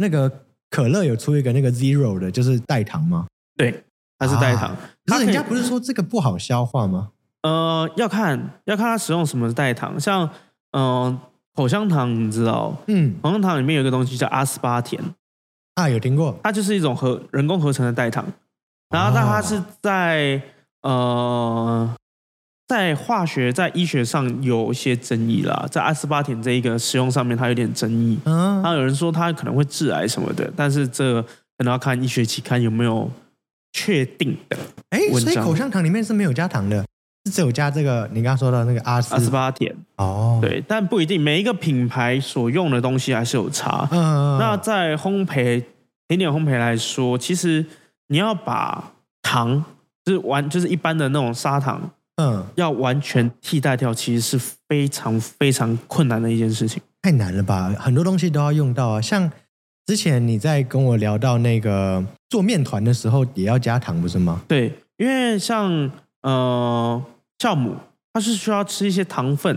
[0.00, 0.30] 那个
[0.70, 3.26] 可乐有出一个那个 zero 的，就是代糖吗？
[3.56, 3.84] 对，
[4.18, 4.70] 它是代糖。
[4.70, 7.10] 啊可是人家不是说这个不好消化吗？
[7.42, 10.28] 呃，要看要看它使用什么代糖，像
[10.72, 11.20] 嗯、呃
[11.54, 15.02] 口香糖，你知道，嗯，口香糖里面有一个东西叫阿斯巴甜，
[15.74, 18.24] 啊，有听过它就是一种合人工合成的代糖，
[18.88, 20.40] 然后但它是在、
[20.82, 21.94] 呃
[22.70, 28.62] 在化学在医学上有一些争议啦，在阿斯巴甜这一个使用上面它有点争议，嗯。
[28.62, 33.10] 然后有人说它可能会致癌什么的，但是这个可能要看医学期刊有没有
[33.72, 34.56] 确定的
[34.90, 36.84] 哎，所以口香糖里面是没有加糖的，
[37.24, 43.88] 是只有加这个你刚刚说的那个阿斯阿斯巴甜，哦，，对，但不一定每一个品牌所用的东西还是有差。
[43.90, 45.64] 嗯，那在烘焙
[46.06, 47.66] 甜点烘焙来说，其实
[48.06, 49.64] 你要把糖
[50.04, 56.82] 就是完就是一般的那种砂糖，嗯要完全替代掉，其实是非常非常困难的一件事情。
[57.00, 59.30] 太难了吧，很多东西都要用到啊，像
[59.86, 64.42] 之前你在跟我聊到那个做面团的时候也要加糖，不是吗？
[64.46, 67.02] 对，因为像呃
[67.38, 67.74] 酵母，
[68.12, 69.56] 它是需要吃一些糖分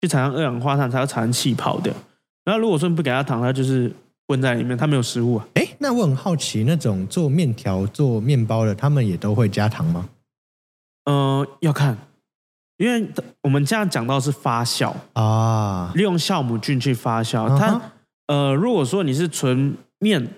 [0.00, 1.92] 去产生二氧化碳，才要产生气泡的。
[2.44, 3.92] 然后如果说你不给它糖，它就是
[4.28, 5.46] 混在里面，它没有食物啊。
[5.54, 10.08] 哎，那我很好奇，那种做面条、做面包的，他们也都会加糖吗？
[11.08, 11.96] 呃，要看，
[12.76, 13.08] 因为
[13.40, 17.48] 我们这样讲到是发酵，啊，利用酵母菌去发酵。
[17.58, 17.80] 它
[18.26, 20.28] 呃，如果说你是纯面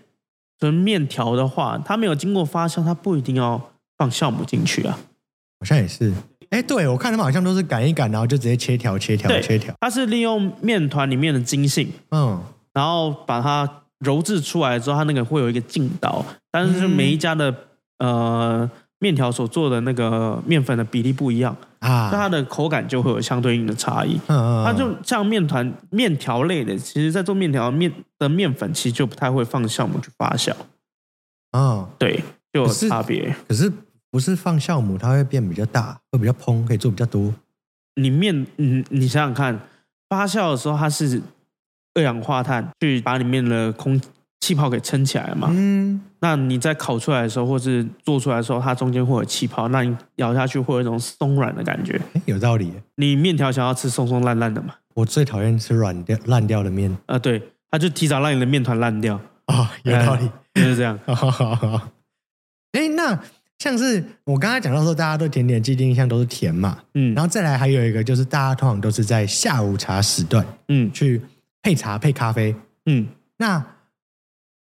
[0.61, 4.97] 纯面条的话，它没有经过发酵，它不一定要放酵母进去啊。
[5.59, 6.13] 好像也是。
[6.51, 9.75] 哎，对我看他们好像都是擀一擀，然后就直接切条、切条、对切条。
[9.81, 12.41] 它是利用面团里面的筋性，嗯，
[12.73, 17.53] 然后把它揉制出来之后，它那个会有一个劲道，但是每一家的、
[17.99, 18.71] 呃
[19.01, 24.21] 面条所做的那个面粉的比例不一样，啊，那它的口感就会有相对应的差异。
[24.29, 30.55] 嗯嗯，它就像面团、面条类的，其实在做面条面的面粉，其实就不太会放酵母去发酵，
[31.53, 33.35] 嗯，对，就有差别。
[33.49, 33.73] 可是
[34.11, 37.35] 不是放酵母，它会变比较大，会比较蓬，可以做比较多。
[37.97, 39.59] 你面，你你想想看，
[40.11, 41.23] 发酵的时候它是
[41.95, 43.99] 二氧化碳去把里面的空
[44.41, 45.49] 气泡给撑起来嘛？
[45.53, 52.01] 嗯，那你在烤出来的时候，或是做出来的时候，它中间会有气泡，那你咬下去会有一种松软的感觉。
[52.15, 52.73] 哎，有道理。
[52.97, 54.75] 你面条想要吃松松烂烂的嘛？
[54.95, 60.29] 我最讨厌吃软掉烂掉的面啊、对，它就提早让你的面团烂掉，啊，有道理。
[60.55, 60.99] 就是这样。
[61.07, 61.89] 好好好好。
[62.73, 63.19] 哎，那
[63.59, 71.21] 像是我刚才讲到说，大家对甜点既定印象都是甜嘛，嗯然后再来还有一个就是大家通常都是在下午茶时段嗯去
[71.63, 72.55] 配茶配咖啡。
[72.87, 73.65] 嗯，那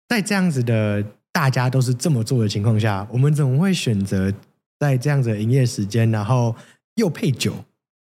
[0.08, 4.32] 在这样子的大家都是这么做的情况下，我们怎么会选择
[4.78, 6.54] 在这样子的营业时间，然后
[6.94, 7.64] 又配酒？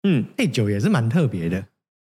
[0.04, 1.65] 嗯，配酒也是蛮特别的。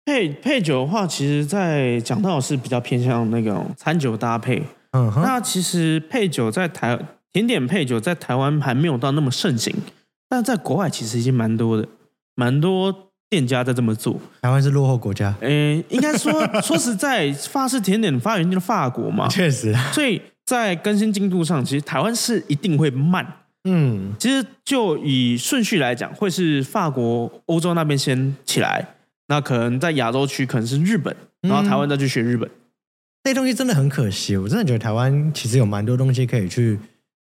[0.05, 4.63] 配配酒的话，其实在讲到是比较偏向那种餐酒搭配。
[4.91, 6.99] 嗯哼，那其实配酒在台
[7.31, 9.73] 甜点配酒在台湾还没有到那么盛行，
[10.29, 11.87] 但在国外其实已经蛮多的，
[12.35, 14.19] 蛮多店家在这么做。
[14.43, 19.91] 台湾是落后国家，嗯，应该说 说实在，法式甜点发源地的法国嘛，确实啊。
[19.91, 23.25] 所以在更新进度上，其实台湾是一定会慢。
[23.65, 28.85] 嗯其实就以顺序来讲，会是法国、欧洲那边先起来，
[29.29, 32.47] 那可能在亚洲区可能是日本，然后台湾再去学日本。
[33.23, 36.77] 这东西真的很可惜，我真的觉得台湾其实有蛮多东西可以去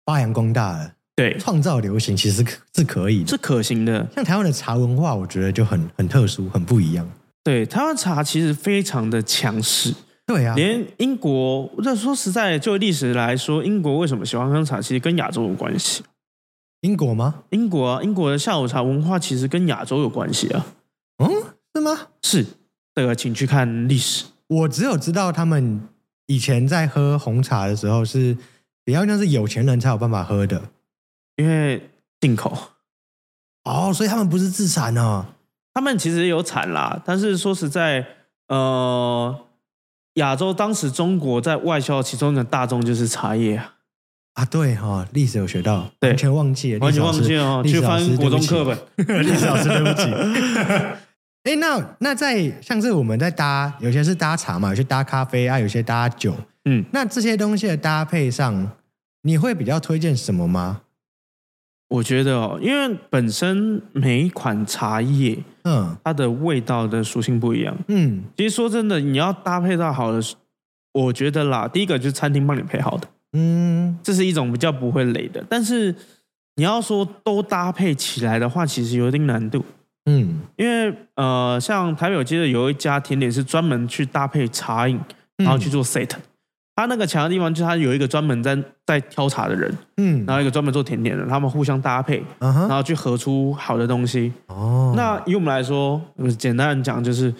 [0.05, 3.27] 发扬光大的，对，创造流行其实可是可以的。
[3.27, 4.07] 是可行的。
[4.13, 7.09] 像台湾的茶文化，我觉得就很很特殊，很不一样。
[7.43, 9.91] 对，台湾茶其实非常的强势，
[10.27, 16.03] 对啊，连英国，这说实在，就历史来说，英国为什么喜欢喝茶，其实跟亚洲有关系。
[16.81, 17.43] 英国吗？
[17.49, 20.67] 英国啊，英国的下午茶文化其实跟亚洲有关系啊。
[21.17, 21.27] 嗯，
[21.73, 21.97] 是吗？
[22.21, 22.45] 是，
[22.93, 24.25] 这个请去看历史。
[24.49, 25.81] 我只有知道他们
[26.27, 28.37] 以前在喝红茶的时候是
[28.85, 30.61] 比较像是有钱人才有办法喝的
[31.37, 32.55] 因为进口，
[33.63, 35.25] 哦，所以他们不是自产哦。
[35.73, 38.05] 他们其实有产啦，但是说实在，
[38.47, 39.33] 呃，
[40.15, 43.75] 亚洲当时中国在外销其中一个大宗就是茶叶啊，
[44.33, 48.65] 啊，对哈、哦，历史有学到，对完全忘记了，完全忘记了哦，去翻国中课。
[48.65, 48.75] 本。
[49.23, 50.11] 起历史老师，对不起。
[51.43, 56.35] 哎，那那在像是我们在搭，有些是搭茶嘛，有些搭咖啡啊，有些搭酒。
[56.65, 58.71] 嗯，那这些东西的搭配上，
[59.21, 60.81] 你会比较推荐什么吗？
[61.89, 67.75] 我觉得哦，因为本身每一款茶叶嗯它的味道的属性不一样。
[67.87, 70.21] 嗯其实说真的，你要搭配到好的，
[70.93, 75.43] 我觉得啦，第一个就是餐厅帮你配好的，嗯这是一种比较不会累的。
[75.49, 75.95] 但是
[76.55, 79.63] 你要说都搭配起来的话，其实有一定难度。
[80.09, 84.99] 嗯因为呃，像台北我记得有一家甜点是专门去搭配茶饮，
[85.37, 86.09] 然后去做 set。
[86.77, 94.31] 他那个强的地方就是他有一个专门在在挑茶的人，嗯然后一个专门做甜点的，他们互相搭配，嗯然后去合出好的东西。
[94.45, 97.33] 哦，那以我们来说，呃简单地讲就是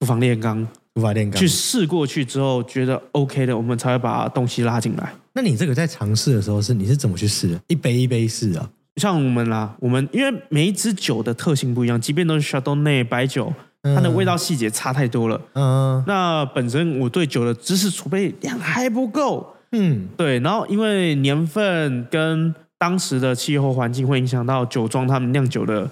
[0.00, 1.46] 不妨炼钢，无法炼钢去。
[1.46, 5.12] 试过去之后觉得 OK 的，我们才会把东西拉进来。
[5.32, 7.60] 那你这个在尝试的时候是你是怎么去试的？
[7.68, 8.68] 一杯一杯试啊？
[8.96, 15.40] 像我们啦，我们因为每一支酒的特性不一样，即便都是 Chardonnay 白酒，它的味道细节差太多了。
[15.54, 16.02] 嗯。
[16.06, 20.08] 那本身我对酒的知识储备量还不够，嗯。
[20.16, 25.88] 对，然后因为年份跟当时的气候环境会影响到酒庄他们酿酒的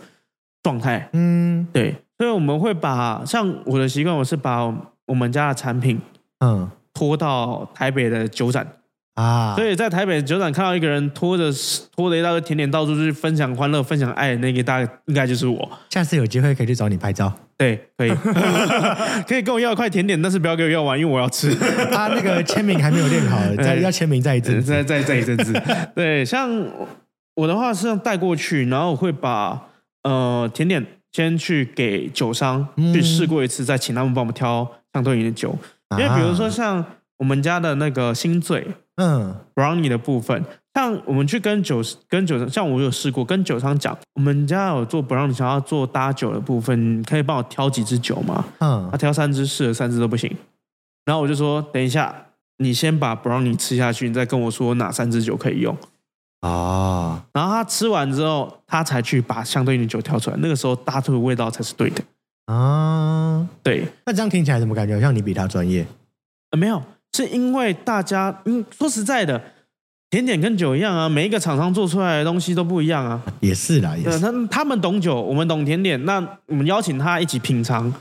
[0.62, 1.66] 状态，嗯。
[1.72, 4.66] 对，所以我们会把像我的习惯，我是把
[5.06, 6.00] 我们家的产品
[6.40, 6.70] 嗯。
[6.94, 8.66] 拖到台北的酒展，
[9.18, 11.50] 啊，所以在台北酒展看到一个人拖着
[11.96, 15.68] 拖着一大堆甜点到处去分享欢乐、分享爱的那个，大概应该就是我。
[15.90, 18.10] 下次有机会可以去找你拍照对，可以，
[19.26, 21.50] 可以跟我要一块甜点，但是不要给我要完，因为我要吃。
[21.92, 22.06] 啊。
[22.14, 24.70] 那个签名还没有练好， 再要签名再一阵子。
[24.70, 25.52] 再再再一阵子。
[25.96, 26.48] 对，像
[27.34, 29.60] 我的话是带过去，然后我会把
[30.04, 35.58] 呃甜点先去给酒商嗯去试过一次，再请他们帮我们挑相对应的酒。
[35.92, 36.84] 因为比如说像
[37.18, 39.36] 我们家的那个新醉嗯。
[39.54, 48.44] Brownie 的部分，像我们去跟酒跟酒商，像我有试过跟酒商讲，我们家有做 brownie，想要做搭酒的部分，你可以帮我挑几支酒吗？
[48.60, 48.88] 嗯。
[48.90, 50.34] 他挑三支试了三支都不行，
[51.04, 52.14] 然后我就说等一下，
[52.58, 55.76] 你先把 brownie 吃下去，你再跟我说哪三支酒可以用。
[56.40, 62.00] 哦然后他吃完之后，他才去把相对应的酒挑出来，那个时候搭出的味道才是对的。
[62.46, 64.94] 啊，对，那这样听起来怎么感觉？
[64.94, 65.84] 好像你比他专业？
[66.52, 66.80] 呃，没有，
[67.12, 69.40] 是因为大家，嗯，说实在的，
[70.10, 73.20] 甜点跟酒一样啊，每一个厂商做出来的东西都不一样啊。
[73.40, 74.20] 也是啦，也对，是。
[74.20, 77.92] 他他们懂酒，我们懂甜点，那我们邀请他一起品尝，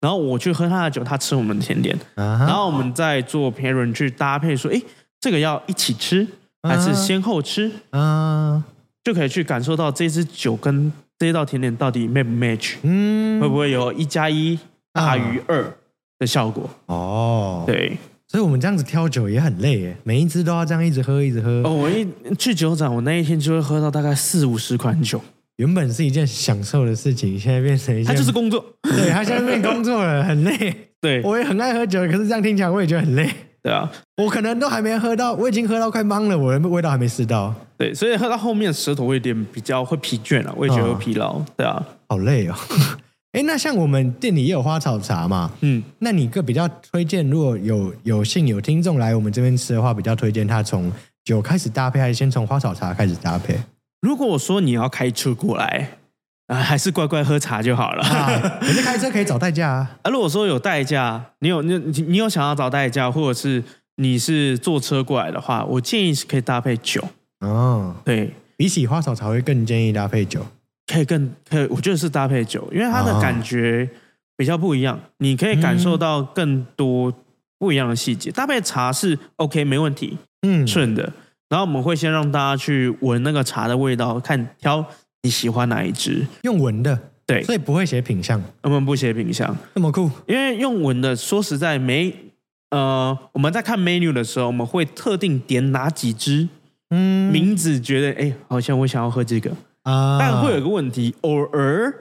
[0.00, 2.46] 然后我去喝他的酒，他吃我们的甜点，啊哈。
[2.46, 4.82] 然后我们再做 pairing 去搭配，说，诶，
[5.20, 6.26] 这个要一起吃
[6.62, 8.62] 还是先后吃，啊，
[9.02, 14.58] 就可以去感受到这支酒跟这道甜点到底 match 不 match，嗯，会不会有一加一
[14.92, 15.76] 大于二
[16.18, 16.68] 的效果？
[16.86, 17.96] 哦，，对，
[18.30, 21.62] 所以我们这样子挑酒也很累耶，每一支都要这样一直喝，一直喝。
[21.64, 22.06] 哦，我一
[22.38, 25.20] 去酒展，我那一天就会喝到大概四五十款酒，
[25.56, 28.64] 原本是一件享受的事情，现在变成一件，它就是工作。
[28.82, 30.72] 对，他现在变工作了，很累。
[31.02, 33.28] 对，我也很爱喝酒，可是这样听起来我也觉得很累。
[33.64, 41.42] 对啊，我可能都还没喝到，我已经喝到快懵了，我的味道还没试到，对，所以喝到后面舌头会有点比较会疲倦啊，我也觉得会疲劳。
[41.56, 42.54] 对啊，好累哦。
[43.32, 50.90] 哎，那像我们店里也有花草茶嘛，嗯，那你个比较推荐，如果有有幸有听众来我们这边吃的话，比较推荐他从
[51.24, 53.56] 酒开始搭配，还是先从花草茶开始搭配？
[54.00, 55.90] 如果我说你要开车过来，
[56.48, 58.02] 啊、还是乖乖喝茶就好了。
[58.02, 59.98] 啊， 可是开车可以找代驾啊。
[60.02, 63.62] 啊，如果说有代驾，你有你你你有想要找代驾，或者是
[63.98, 67.00] 你是坐车过来的话，我建议是可以搭配酒，
[67.40, 70.44] 哦，对，比起花草茶会更建议搭配酒。
[70.90, 73.88] 可以更可以，我觉得是搭配酒，因为它的感觉
[74.36, 77.12] 比较不一样，你可以感受到更多
[77.58, 78.30] 不一样的细节。
[78.32, 81.12] 搭配茶是 OK 没问题，嗯，顺的。
[81.48, 84.84] 然后我们会先让大家去闻那个茶的味道，看挑
[85.22, 86.26] 你喜欢哪一支。
[86.42, 90.10] 用闻的，对，所以不会写品相，我们不写品相，那么酷。
[90.26, 92.14] 因为用闻的，说实在没
[92.70, 96.48] 呃，我们在看 menu 的时候，我们会特定点哪几支
[96.90, 99.52] 嗯，名字，觉得哎，好像我想要喝这个。
[99.90, 101.92] 啊，但会有一个问题，偶尔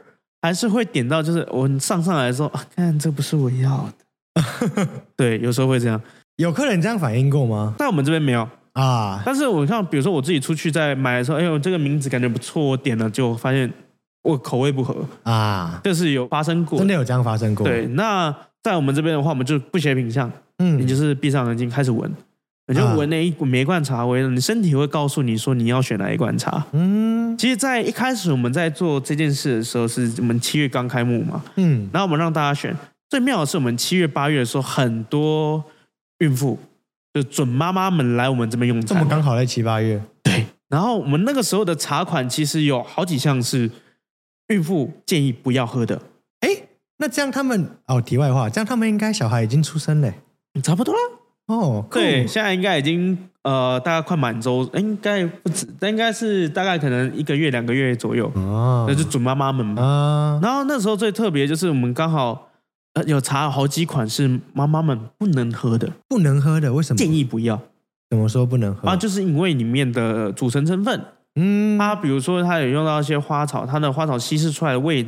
[0.42, 4.88] 还是会点到，就是我上上来的时候，啊，看这不是我要的。
[5.18, 6.02] 对，有时候会这样，
[6.38, 7.74] 有客人这样反映过吗？
[7.80, 8.48] 在我们这边没有。
[8.74, 13.70] 啊，但是我看，比如说我自己出去在买的时候，哎呦，这个名字感觉不错，我点了就发现
[14.22, 16.88] 我口味不合，啊，这是有发生过真。
[16.88, 17.66] 的有这样发生过？
[17.68, 18.34] 对，，那
[18.64, 22.10] 在我们这边的话，我们就不写品相，嗯你就是闭上眼睛开始闻，
[22.70, 26.64] 你就啊闻那一每一罐茶味，你身体会告诉你说你要选哪一罐茶。
[26.72, 32.76] 嗯其实，在一开始我们在做这件事的时候，是我们七月刚开幕嘛，嗯，然后我们让大家选。
[33.10, 35.64] 最妙的是，我们七月八月的时候，很多
[36.20, 36.60] 孕妇
[37.12, 39.10] 就准妈妈们来我们这边用这么餐。
[39.10, 43.72] 刚好在七八月，对，然后我们那个时候的茶款其实有好几项是
[44.50, 46.00] 孕妇建议不要喝的，
[46.42, 46.50] 哎，
[46.98, 50.14] 那这样他们哦，题外话，这样他们应该小孩已经出生嘞。
[50.62, 51.00] 差不多啦。
[51.50, 59.66] 哦，对，现在应该已经呃大概快满周，应该不止，但应该是大概可能一个月两个月左右，哦那就准妈妈们。
[59.66, 59.82] 嘛。
[59.82, 62.50] 啊，然后那时候最特别就是我们刚好
[62.94, 66.98] 呃有查了好几款是妈妈们不能喝的，不能喝的，为什么？
[66.98, 67.60] 建议不要。
[68.12, 68.88] 怎么说不能喝？
[68.88, 71.02] 啊，就是因为里面的组成成分，
[71.36, 75.06] 嗯，它比如说它有用到一些花草，它的花草稀释出来的味，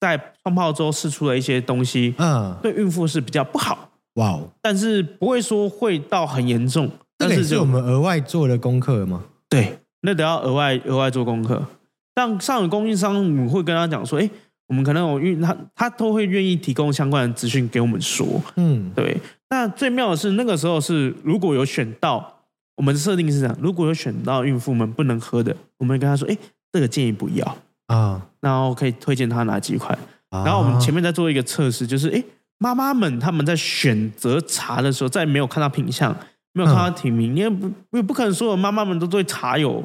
[0.00, 9.24] 在冲泡之后释出了一些东西，嗯，对孕妇是比较不好，哇哦，但是不会说会到很严重，但是就是我们额外做的功课吗？
[9.48, 11.64] 对，那得要额外额外做功课。
[12.12, 14.28] 但上有供应商，你会跟他讲说，哎，
[14.66, 18.26] 我们可能有运他他都会愿意提供相关的资讯给我们说。
[18.56, 19.16] 嗯，对，
[19.48, 22.42] 那最妙的是那个时候是如果有选到，
[22.76, 26.36] 我们的设定是这样，如果有选到孕妇们不能喝的，我们会跟他说，哎，
[26.72, 27.56] 这个建议不要，
[27.86, 29.96] 啊，然后可以推荐他哪几款。
[30.30, 32.22] 然然后我们前面在做一个测试，就是哎，
[32.62, 36.14] 妈妈们他们在选择茶的时候，在没有看到品相，
[36.52, 39.82] 没有看到品名，因为不也不可能所有妈妈们都对茶有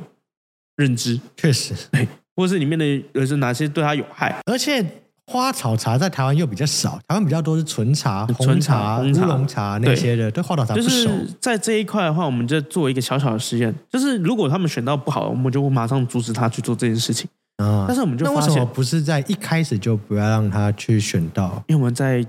[0.76, 1.20] 认知。
[1.38, 2.06] 确实，对
[2.36, 4.36] 或是里面的有是哪些对它有害。
[4.46, 4.86] 而且
[5.26, 11.08] 花草茶在台湾又比较少，台湾比较多是纯茶、红纯茶茶、乌红茶龙茶那些的，对花草茶不就熟。
[11.08, 17.30] 是在这一块的话，我们就做一个小小的实验，就是如果他们选到不好，我们就会马上阻止他去做这件事情。
[17.56, 21.64] 啊但是我们就那为，什么不是在一开始就不要让他去选到？
[21.68, 22.26] 因为我们在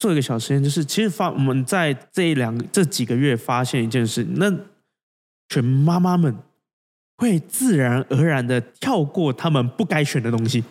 [0.00, 4.50] 做一个小实验，就是其实发我们在这两这几个月发现一件事，那
[5.50, 6.34] 选妈妈们
[7.18, 10.64] 会自然而然的跳过他们不该选的东西。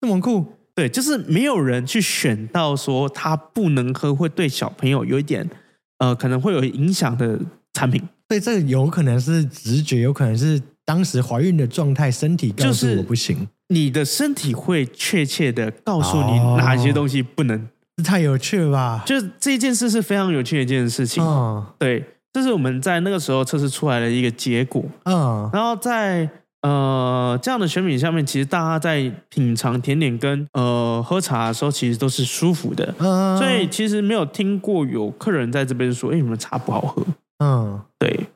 [0.00, 0.46] 这么酷？
[0.74, 5.50] 对，就是没有人去选到说他不能喝，会对小朋友有一点
[5.98, 7.38] 呃可能会有影响的
[7.74, 8.00] 产品。
[8.28, 17.58] 所以这有可能是直觉，有可能是当时怀孕的状态，身体告诉就是我不行，你的身体会确切的告诉你哦哪些东西不能。
[17.58, 19.02] 这太有趣了吧？
[19.06, 21.22] 就是这件事是非常有趣的一件事情。
[21.24, 24.84] 嗯对，这是我们在那个时候测试出来的一个结果。
[25.04, 26.28] 嗯然后在
[26.62, 32.94] 呃这样的选品下面，其实大家在品尝甜点跟呃喝茶的时候，其实都是舒服的。
[32.98, 37.02] 嗯，所以其实没有听过有客人在这边说：“哎，你们茶不好喝。
[37.42, 38.26] 嗯，”对，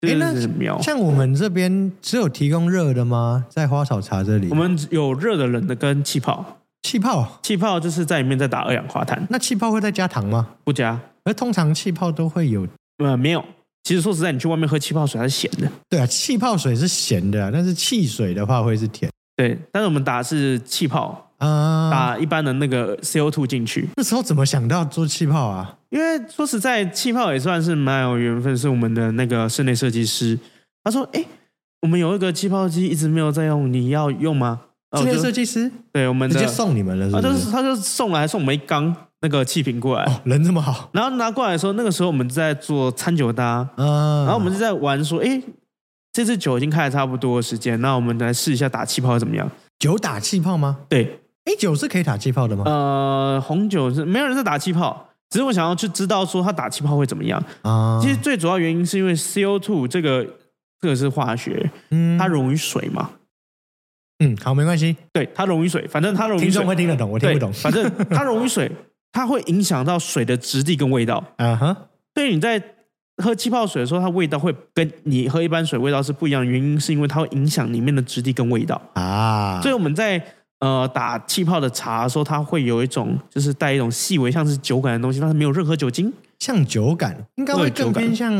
[0.00, 0.82] 这诶那。
[0.82, 3.44] 像我们这边只有提供热的吗？
[3.48, 6.56] 在花草茶这里，我们有热的、冷的跟气泡。
[6.82, 10.48] 气泡，气泡就是在里面在打二氧化碳，那气泡会再加糖吗？
[10.64, 10.98] 不加。
[11.24, 12.66] 而通常气泡都会有，
[12.98, 13.44] 呃，没有。
[13.84, 15.70] 其实说实在，你去外面喝气泡水，它是咸的。
[15.88, 21.90] 对啊，气泡水是咸的啊，但是汽水的话会是甜对，但是我们打的是气泡，啊。
[21.90, 23.88] 打一般的那个 CO2 进去。
[23.96, 25.76] 那时候怎么想到做气泡啊？
[25.90, 30.38] 因为说实在，气泡也算是蛮有缘分，是我们的那个室内设计师。
[30.84, 31.24] 他说：“哎，
[31.82, 34.60] 我们有一个气泡机一直没有在用，你要用吗？”
[34.90, 37.28] 然室内后我就设计师对我们直接送你们了，是啊，不？
[37.28, 44.24] 就是是他就送来送我们一缸那个气瓶过来，哦，人这么好然后拿过来的时候，那个时候我们在做餐酒搭，啊。
[44.24, 45.40] 然后我们就在玩说，哎，
[46.12, 49.48] 这支酒已经开了差不多的时间，那我们来试一下打气泡怎么样？
[49.78, 50.78] 酒打气泡吗？
[50.88, 52.64] 对，哎，酒是可以打气泡的吗？
[52.66, 57.40] 呃，红酒是没有人在打气泡，只是我想要去知道说它打气泡会怎么样。
[57.62, 60.26] 啊，其实最主要原因是因为 CO two 这个
[60.80, 63.10] 这个是化学，嗯它溶于水嘛，
[64.20, 67.52] 嗯，好，没关系，对，它溶于水，反正它溶于听众水，会听得懂，我听不懂。
[67.52, 68.70] 反正它溶于水，
[69.12, 71.24] 它会影响到水的质地跟味道。
[71.36, 71.76] 啊哈，
[72.14, 72.62] 所以你在
[73.22, 78.80] 喝气泡水的时候，它味道会跟你喝一般水味道是不一样的，原因是因为它会影响里面的质地跟味道。
[78.94, 80.22] 啊，所以我们在
[80.60, 86.12] 呃打气泡的茶的时候，它会有一种就是带一种细微像是酒感的东西，但是没有任何酒精。
[86.38, 88.32] 像酒感，应该会更偏向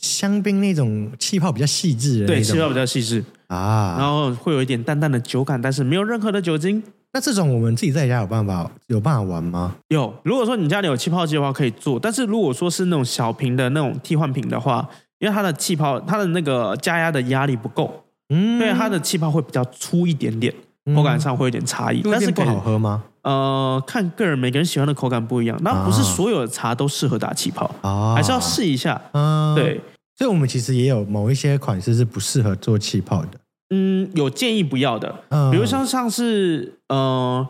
[0.00, 3.98] 香槟那种气泡比较细致的对，气泡比较细致，然啊。
[3.98, 6.82] 后会有一点淡淡的酒感，但是没有任何的酒精。
[7.12, 9.74] 那这种我们自己在家有办法有办法玩吗？
[9.88, 11.98] 有，如果说你家里有气泡机的话，可以做。
[11.98, 14.86] 但是如果说是那种小瓶的那种替换瓶的话，
[15.18, 20.54] 因为它的气泡，它的那个加压的压力不够，嗯，对它的气泡会比较粗一点点，
[20.94, 22.02] 口感上会有点差异。
[22.04, 23.02] 但是不好喝吗？
[23.22, 29.00] 呃，看个人每个人喜欢的口感不一样，那不是啊所有的茶都适合打气泡，啊，还是要试一下。
[29.12, 29.80] 嗯，对，
[30.18, 33.38] 所以我们其实也有某一些款式是不适合做气泡的，
[33.70, 37.48] 嗯，有建议不要的，嗯，比如像像是呃，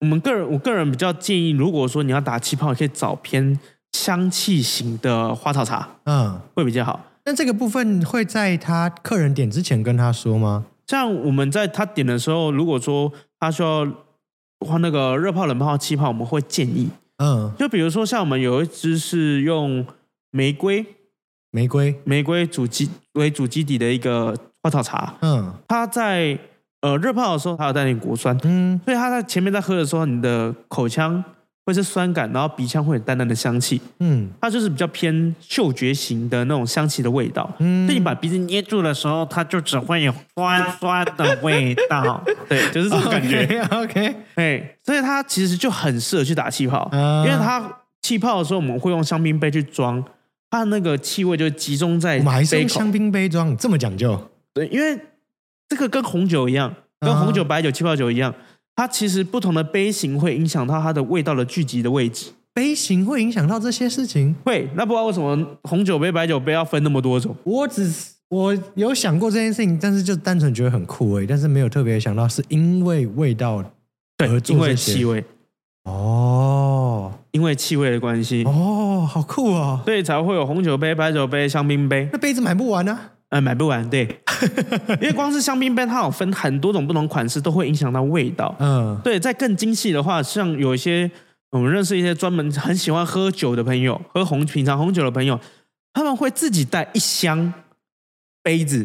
[0.00, 3.56] 我们个人我个人比较建议，如果说你要打气泡，可以找偏
[3.92, 7.06] 香气型的花草茶嗯，会比较好。
[7.24, 10.66] 那这个部分会在他客人点之前跟他说吗？
[10.88, 13.86] 像我们在他点的时候，如果说他需要
[14.66, 16.88] 换那个热泡、冷泡、气泡，我们会建议，
[17.18, 19.86] 嗯，就比如说像我们有一支是用
[20.32, 20.84] 玫瑰
[21.50, 25.52] 玫瑰，玫瑰主基为主基底的一个花草茶，嗯。
[25.66, 26.38] 它在
[26.80, 28.80] 呃热泡的时候，它有带点果酸，嗯。
[28.84, 31.22] 所以它在前面在喝的时候，你的口腔
[31.66, 34.30] 会是酸感，然后鼻腔会有淡淡的香气，嗯。
[34.40, 37.50] 它就是比较偏嗅觉型的那种香气的味道。
[37.58, 37.84] 嗯。
[37.86, 42.22] 所以你把鼻子捏住的时候，它就只会有酸酸的味道。
[42.48, 43.60] 对，就是这种感觉。
[43.70, 47.60] OK，对，所以它其实就很适合去打气泡，嗯因为它
[48.02, 50.02] 气泡的时候，我们会用香槟杯去装，
[50.50, 52.68] 它的那个气味就集中在我们还是杯口。
[52.68, 54.30] 用香槟杯装，这么讲究。
[54.52, 54.98] 对，因为
[55.68, 58.34] 这个跟红酒一样，跟啊红酒、白酒、气泡酒一样，
[58.74, 62.32] 它其实不同的杯型会影响到它的味道的聚集的位置。
[62.52, 64.34] 杯型会影响到这些事情。
[64.44, 67.34] 会，那不知道为什么红酒杯、白酒杯要分那么多种。
[67.44, 73.62] 我只是我有想过这件事情，但是就单纯觉得很酷而已，但是没有特别想到是因为味道
[74.16, 75.24] 对而，做因为这些气味，
[75.84, 76.29] 哦
[77.32, 79.80] 因为气味的关系，哦，好酷哦！
[79.84, 82.08] 所以才会有红酒杯、白酒杯、香槟杯。
[82.12, 83.12] 那杯子买不完啊。
[83.30, 84.02] 呃，买不完，对，
[85.00, 88.52] 因为光是香槟杯，它有分很多种不同款式，都会影响到味道。
[88.58, 91.08] 嗯对，在更精细的话，像有一些
[91.50, 95.38] 我们认识一些专门很喜欢喝酒的朋友，喝红品尝红酒的朋友，
[95.92, 97.52] 他们会自己带一箱
[98.42, 98.84] 杯子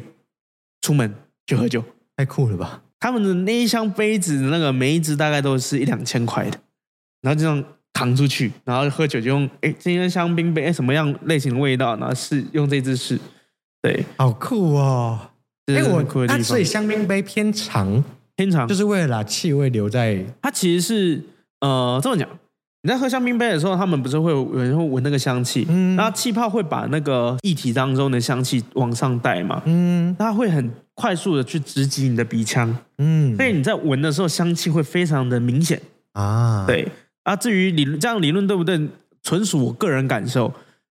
[0.79, 1.11] 出门
[1.47, 1.83] 去喝酒。
[2.15, 2.83] 太酷了吧？
[2.99, 6.59] 他们的那一箱杯子，那个每一只大概都是一两千块的，
[7.21, 7.63] 然后这样
[7.95, 13.17] 扛出去，然后喝酒就用哎，今天香槟杯哎什么样类型的味道，然后试用这支试，
[13.81, 15.17] 对，好酷哦！
[15.67, 16.03] 哎，我。
[16.27, 18.03] 那所以香槟杯偏长，
[18.35, 18.67] 偏长。
[18.67, 21.23] 就是为了把气味留在它其实是
[21.61, 22.27] 呃这么讲，
[22.83, 25.95] 你在喝香槟杯的时候，他们不是会有有人会闻那个香气，嗯。
[25.95, 30.13] 然后气泡会把那个液体当中的香气往上带嘛，嗯。
[30.19, 33.33] 它会很快速的去直击你的鼻腔，嗯。
[33.37, 35.81] 所以你在闻的时候，香气会非常的明显。
[36.11, 36.87] 啊，对
[37.25, 38.79] 啊，至于理论这样理论对不对，
[39.21, 40.53] 纯属我个人感受。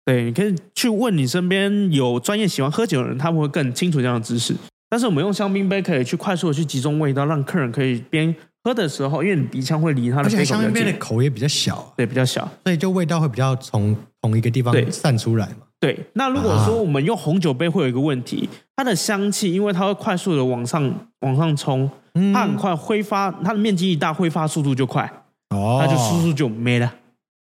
[0.05, 4.55] 对，你可以去问你身边有专业喜欢喝酒的人，他们会更清楚这样的知识。
[4.89, 12.49] 但是我们用香槟杯可以去快速的去集中味道，让客人可以边喝的时候，因为你鼻腔会离他的而且杯香槟杯的，口也比较小啊，对，比较小。
[12.63, 15.67] 所以就味道会比较从同一个地方对散出来嘛。
[15.79, 18.47] 对，那如果啊说我们用红酒杯，会有一个问题，
[18.77, 25.11] 它的香气因为它会快速的往上往上冲，嗯它很快挥发，它的面积一大，挥发速度就快。
[25.49, 26.93] 哦，那就叔叔就没了。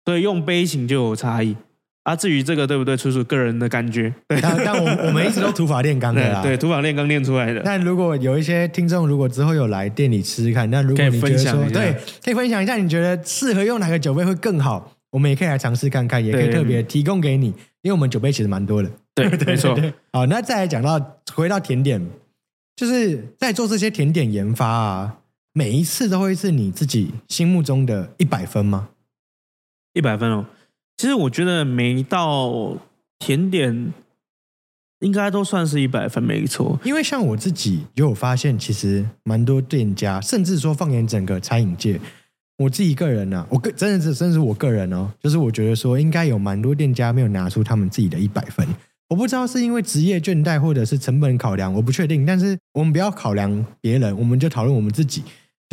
[0.05, 1.55] 所以用杯型就有差异
[2.03, 2.15] 啊。
[2.15, 4.13] 至于这个对不对，纯属个人的感觉。
[4.27, 6.41] 对但但我我们一直都土法炼钢的啦。
[6.43, 7.61] 对，土法炼钢炼出来的。
[7.63, 14.91] 那如果有一些听众，如果之后有来店里吃吃看，那如果你觉得说对，可以分享一下，你觉得适合用哪个酒杯会更好？
[15.11, 17.45] 我们也可以来尝试看看，也可以特别提供给你，
[17.83, 18.89] 因为我们酒杯其实蛮多的。
[19.13, 19.77] 对， 没错。
[20.11, 20.99] 好，那再来讲到
[21.35, 22.03] 回到甜点，
[22.75, 25.17] 就是在做这些甜点研发啊，
[25.55, 28.89] 每一次都会是你自己心目中的一百分吗？
[29.93, 30.47] 一百分哦。
[30.97, 32.75] 其实我觉得每一道
[33.19, 33.93] 甜点
[35.01, 36.79] 应该都算是一百分，没错。
[36.83, 42.01] 因为像我自己也有发现，其实蛮多店家，甚至说放眼整个餐饮界，
[42.57, 48.67] 我自己个人呢、啊，我个真的是甚至我个人哦，就是我觉得说应该有蛮多店家没有拿出他们自己的一百分。
[49.09, 52.25] 我不知道是因为职业倦怠或者是成本考量，我不确定。
[52.25, 55.21] 但是我们不要考量别人，我们就讨论我们自己。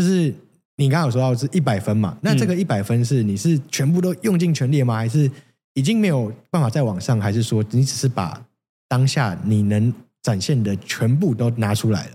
[0.01, 0.35] 就是
[0.77, 2.17] 你刚刚有说到是一百分嘛？
[2.23, 4.97] 那这个一百分是你是全部都用尽全力吗？
[4.97, 5.31] 还是
[5.75, 7.21] 已经没有办法再往上？
[7.21, 8.43] 还是说你只是把
[8.89, 9.93] 当下你能
[10.23, 12.13] 展现的全部都拿出来了？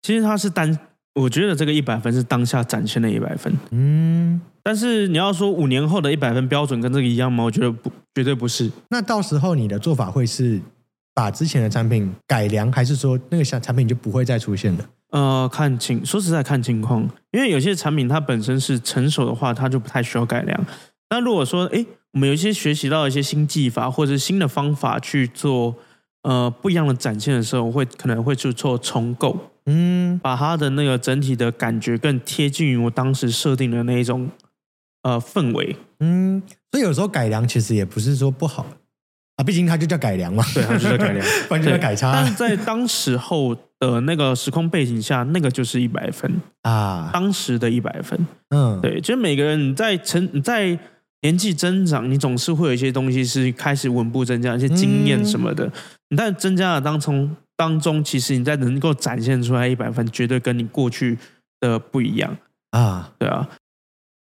[0.00, 0.78] 其实它是单，
[1.16, 3.52] 我觉得这个一百分是当下展现的一百分。
[3.72, 7.44] 嗯，但是你要说五年后的一百分标准跟这个一样吗？
[7.44, 8.72] 我觉得不，绝对不是。
[8.88, 10.58] 那到时候你的做法会是
[11.12, 14.88] 把之前的产品改良，还是说那个小产品就不会再出现了？
[15.10, 20.66] 呃，看情，说实在看情况，因为有些产品它本身是成熟的话，它就不太需要改良。
[21.10, 25.74] 那如果说，诶，我们有一些学习到一些新技法或者是新的方法去做
[26.22, 29.34] 呃不一样的展现的时候，我会可能会去做重构，
[29.64, 34.28] 嗯，把它的那个整体的感觉更贴近于我当时设定的那一种
[35.02, 35.74] 呃氛围。
[36.00, 38.66] 嗯，所以有时候改良其实也不是说不好
[39.38, 41.24] 啊，毕竟它就叫改良嘛，对，它就叫改良。
[41.48, 46.28] 不然就叫改差但是在当时候的那个时空背景下，那个就是一百分，
[46.62, 47.08] 啊。
[47.12, 48.18] 当时的一百分。
[48.50, 50.76] 嗯，对，就是每个人你在成你在
[51.22, 55.70] 年纪增长，你总是会有一些东西是开始稳步增加，一些经验什么的。
[56.08, 61.16] 你在增加的当中当中，其实你在能够展现出来一百分，绝对跟你过去
[61.60, 62.36] 的不一样。
[62.70, 63.48] 啊，对啊，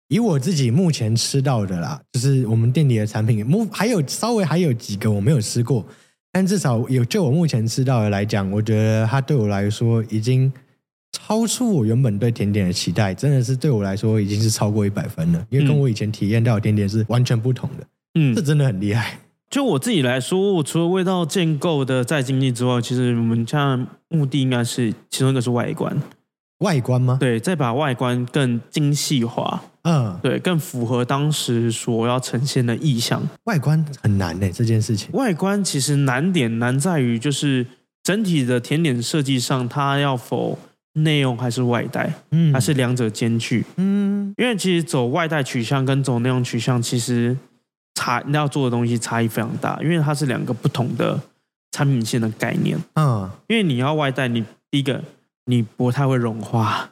[0.08, 5.84] 以我自己目前吃到的啦，就是我们店里的产品，目还有稍微还有几个我没有吃过，
[6.32, 10.52] 但至少有就我目前吃到的来讲，我觉得它对我来说已经
[11.12, 19.18] 超出我原本对甜点的期待，真的是对我来说已经是超过一百分了，因为跟我以前体验到的甜点是完全不同的，嗯这，真的很厉害。
[19.48, 25.96] 就我自己来说，我除了味道建构的再精进之外，其实我们现在目的应该是其中一个是外观，
[26.58, 27.18] 外观吗？
[27.20, 33.22] 对，再把外观更精细化，嗯，对，更符合当时所要呈现的意象。
[33.44, 35.10] 外观很难呢、这件事情。
[35.12, 37.66] 外观其实难点难在于，就是
[38.02, 40.58] 整体的甜点设计上，它要否
[40.94, 43.64] 内用还是外带，嗯还是两者兼具？
[43.76, 47.36] 嗯因为其实走外带取向跟走内容取向，其实
[47.94, 51.20] 差你要做的东西差异非常大，因为它是两个不同的
[51.72, 52.78] 产品线的概念。
[52.94, 55.02] 嗯，因为你要外带，你第一个
[55.46, 56.90] 你不太会融化，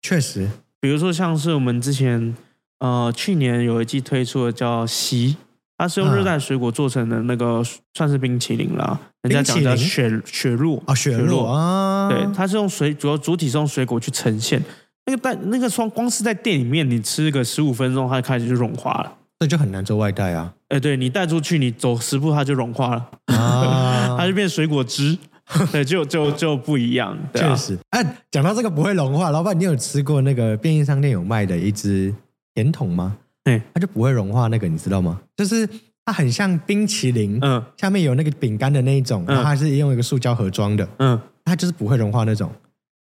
[0.00, 0.48] 确实，
[0.80, 2.34] 比如说像是我们之前
[2.78, 5.36] 呃去年有一季推出的叫席，
[5.76, 7.62] 它是用热带水果做成的那个
[7.94, 14.62] 算是冰淇淋啦，人家讲叫冰淇雪雪露啊，雪露啊，对，它是用水主要主体是用水果去呈现。
[15.08, 19.12] 那个在那个光光是在店里面，你吃个十五分钟，它开始就融化了。
[19.38, 20.52] 那就很难做外带啊。
[20.68, 24.16] 哎，对你带出去，你走十步它就融化了，啊。
[24.18, 25.16] 它，就变水果汁，
[25.70, 27.78] 对，就就就不一样，对啊确，实。
[27.90, 32.12] 哎、讲到这个不会融化，老板，你有吃过那个便利商店有卖的一只
[32.54, 33.16] 甜筒吗？
[33.44, 35.20] 对，它就不会融化，那个你知道吗？
[35.36, 35.68] 就是
[36.04, 42.50] 它很像冰淇淋，嗯下面有那个饼干的那一种，嗯然后它是用一个塑胶盒装的，嗯，它就是不会融化那种。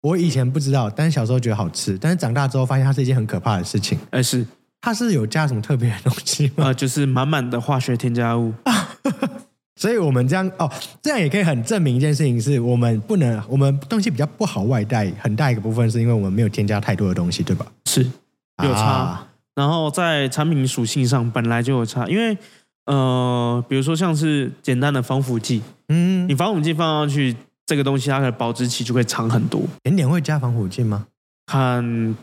[0.02, 3.98] 我以前不知道，但是小时候觉得好吃，但是长大之后发现它是一件很可怕的事情。
[4.10, 4.46] 哎是，
[4.82, 6.66] 它是有加什么特别的东西吗？
[6.66, 8.52] 呃，就是满满的化学添加物，
[9.76, 10.70] 所以我们这样哦，
[11.00, 17.66] 这样也可以很证明一件事情，是我们不能，我们东西比较不好外带，很大一个部分是因为我们没有添加太多的东西，对吧？
[17.84, 18.02] 是
[18.64, 18.80] 有差。
[18.80, 22.36] 啊然后在产品属性上本来就有差，因为
[22.84, 29.62] 呃，比如说像是简单的防腐剂，嗯你，防腐剂放上去，这个东西它的保质期就会长很多。
[29.82, 31.06] 甜点会加防腐剂吗？
[31.46, 32.14] 看，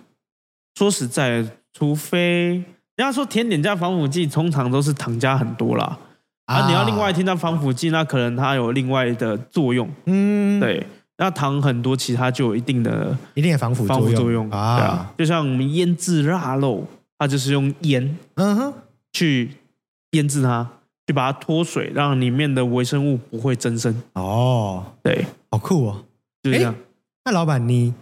[0.76, 1.43] 说实在，
[1.74, 2.64] 除非
[2.95, 5.97] 人家说甜点加防腐剂，通常都是糖加很多啦。
[6.45, 9.89] 啊，你要另外添加防腐剂，那可能它有另外的作用。
[10.05, 10.85] 嗯，，对，
[11.17, 14.77] 那糖很多，其实它就有一定的一定的防腐防腐作用啊。
[14.77, 16.85] 对啊，就像我们腌制腊肉，
[17.17, 18.73] 它就是用盐嗯哼，
[19.13, 19.51] 去
[20.11, 20.67] 腌制它，
[21.07, 23.95] 去把它脱水，让里面的微生物不会增生。
[24.13, 26.03] 哦，对，好酷哦。
[26.43, 26.75] 就是这样。
[27.23, 27.93] 那老板你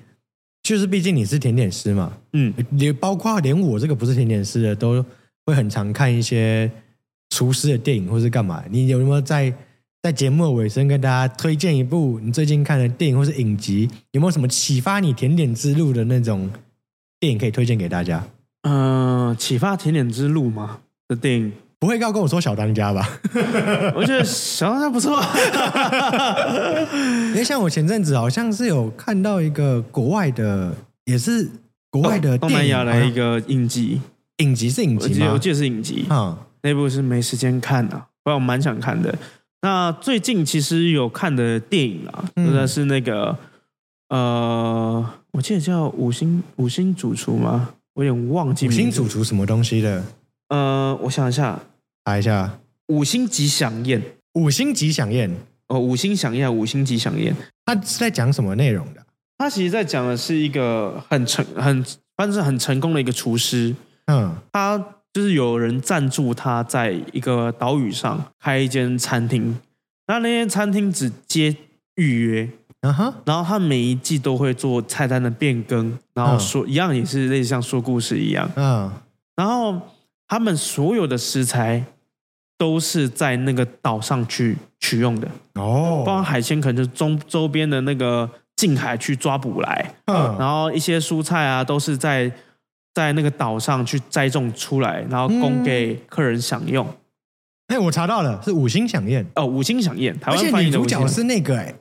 [0.64, 5.06] 就是毕竟你是甜点师嘛，嗯，也包括连我这个不是甜点师的，都
[5.46, 6.72] 会很常看一些
[7.32, 8.64] 厨师的电影或是干嘛。
[8.70, 9.52] 你有没有在
[10.04, 13.90] 在节目的尾声跟大家推荐一部你最近看的电影或是影集？
[14.12, 16.52] 有没有什么启发你甜点之路的那种
[17.20, 18.24] 电影可以推荐给大家？
[18.64, 23.10] 呃，启发甜点之路吗的电影，不会要跟我说小当家吧？
[23.96, 25.20] 我觉得小当家不错。
[27.30, 30.76] 因为像我前阵子好像是有看到一个国外的，
[31.06, 31.50] 也是
[31.90, 34.02] 国外的哦东南电影，亚的一个影集，
[34.38, 35.04] 影集是影集吗？
[35.04, 39.18] 我记得我记得是影集，嗯，那部是没时间看啊，不然我蛮想看的。
[39.62, 43.38] 那最近其实有看的电影啊，嗯真的是那个
[44.10, 47.76] 呃，我记得叫五星五星主厨吗？
[47.94, 50.04] 我有点忘记五星主厨什么东西的？
[50.50, 51.60] 呃，我想一下，
[52.06, 54.02] 查一下，五星级响宴
[54.34, 55.30] 五星级响宴，
[55.68, 57.36] 哦，五星响宴，五星级响宴。
[57.66, 59.06] 它是在讲什么内容的？
[59.38, 61.84] 他其实在讲的是一个很成很
[62.16, 64.78] 反正是很成功的一个厨师，嗯他
[65.14, 69.58] 就是有人赞助他在一个岛屿上开一间餐厅，
[70.08, 71.56] 那那间餐厅只接
[71.96, 72.50] 预约，
[72.82, 78.92] 嗯哼，然后他每一季都会做菜单的变更，然后说、一样也是类似像说故事一样，嗯。
[79.36, 79.80] 然后
[80.28, 81.84] 他们所有的食材
[82.58, 90.36] 都是在那个岛上去取用的哦，包含哦，海鲜可能就是周周边的那个近海去抓捕来，嗯。
[90.40, 92.32] 然后一些蔬菜啊都是在
[92.94, 96.88] 在那个岛上去栽种出来，然后供给客人享用。
[97.68, 101.74] 哎，我查到了，是五星响宴，哦，五星响宴，台而且湾翻译女主角的五星是那个哎，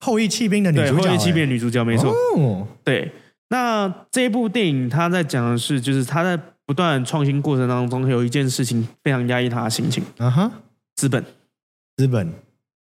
[0.00, 2.12] 后羿弃兵的女对主角，后羿弃兵女主角，没错。
[2.36, 3.10] 哦，对，
[3.48, 10.52] 那这部电影他在讲的是，就是他在不断创新过程当中，有一件事情非常压抑他的心情，啊哈，
[10.96, 11.24] 资本，
[11.96, 12.30] 资本。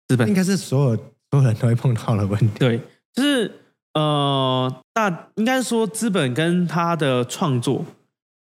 [0.07, 0.29] 资本。
[0.29, 0.97] 应，该是所有
[1.31, 2.51] 所有人都会碰到的问题。
[2.59, 2.79] 对，
[3.15, 3.51] 就是
[3.95, 7.85] 呃，那应该说资本跟他的创作，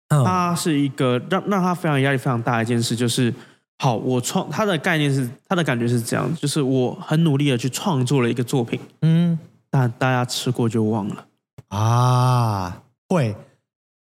[0.08, 3.32] 嗯它是一个让让他非常压力非常大的一件事，就是
[3.78, 9.38] 好，我创他的概念是他的感觉是这样，就是我很努力的去创作了一个作品，嗯
[9.70, 11.26] 但大家吃过就忘了。
[11.68, 13.34] 啊，会，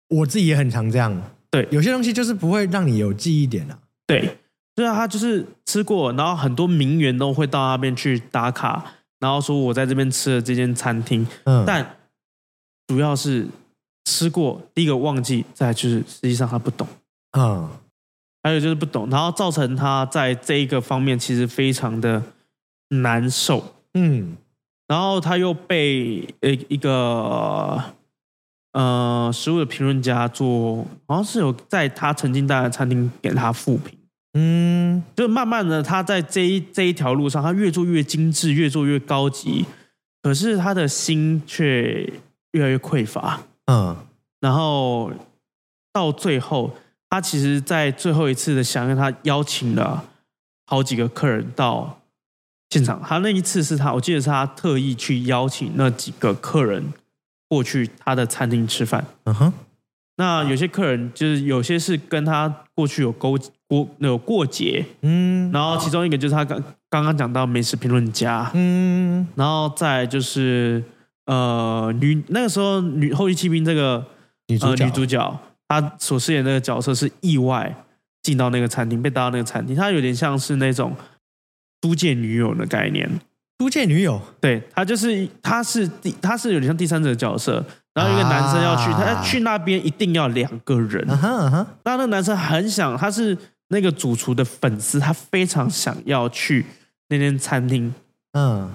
[0.09, 1.21] 我自己也很常这样。
[1.49, 3.79] 对有些东西就是不会让你有记忆点啊。
[4.05, 4.37] 对，
[4.75, 8.83] 对啊，他就是吃过，然后很多名媛都会到那边去打卡，
[9.23, 11.95] 然后说我在这边吃了这间餐厅，嗯，但
[12.87, 13.47] 主要是
[14.03, 16.85] 吃过，第一个忘记，再就是实际上他不懂，
[17.37, 17.69] 嗯。
[18.45, 22.21] 还有就是不懂，然后造成他在这一个方面其实非常的
[22.89, 23.63] 难受，
[23.93, 24.35] 嗯。
[24.85, 27.81] 然后他又被呃一个
[28.73, 33.97] 呃食物的评论家做，好像是有在他曾经待的餐厅给他复评。
[34.33, 39.65] 嗯就慢慢的，他在这一这一条路上，他越做越精致，越做越高级，
[40.21, 42.11] 可是他的心却
[42.51, 43.41] 越来越匮乏。
[43.65, 43.95] 嗯
[44.39, 45.11] 然后
[45.93, 46.75] 到最后，
[47.09, 50.03] 他其实，在最后一次的响应，他邀请了
[50.65, 52.01] 好几个客人到
[52.71, 53.01] 现场。
[53.01, 56.91] 他那一次是他，我记得是他特意去邀请那几个客人
[57.47, 59.05] 过去他的餐厅吃饭。
[59.25, 59.53] 嗯哼，
[60.17, 63.37] 那有些客人就是有些是跟他过去有勾
[63.67, 65.51] 过有过节，嗯。
[65.51, 69.27] 然后其中一个就是他刚刚刚讲到美食评论家，嗯。
[69.35, 70.83] 然后再就是
[71.25, 74.05] 呃女那个时候女后裔骑兵这个
[74.47, 74.83] 女主角。
[74.83, 77.75] 呃女主角，她所饰演的那个角色是意外
[78.21, 80.95] 进到那个餐厅，被带到那个餐厅，她有点像是那种
[81.81, 83.09] 租借女友的概念。
[83.57, 89.15] 租借女友，对她就是她是第她是有点像第三者的角色，然后一个男生要去，啊。
[89.15, 93.37] 他去那边一定要两个人，那那个男生很想，他是
[93.67, 96.65] 那个主厨的粉丝，他非常想要去
[97.09, 97.93] 那间餐厅，
[98.33, 98.69] 嗯。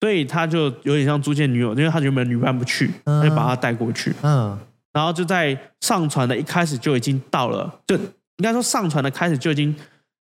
[0.00, 3.22] 所以他就有点像租借女友，因为他原本女伴不去，嗯。
[3.22, 4.58] 他就把她带过去，嗯。
[4.92, 9.74] 然后就在上船的一开始就已经到了，就应该说上船的开始就已经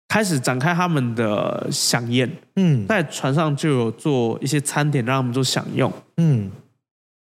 [0.07, 2.87] 开始展开他们的飨宴，嗯。
[2.87, 5.91] 在船上就有做一些餐点让他们做享用。
[6.19, 6.51] 嗯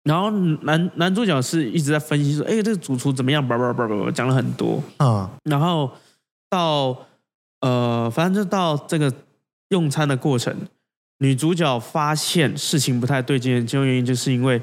[0.05, 3.47] 然后男男主角是一直在分析说，哎，这个主厨怎么样？
[3.47, 4.83] 叭叭叭叭叭，讲了很多。
[4.99, 5.91] 啊然后
[6.49, 6.97] 到
[7.61, 9.13] 呃，反正就到这个
[9.71, 10.55] 用餐的过程，
[11.19, 14.61] 女主角发现事情不太对劲的其中原因，就是因为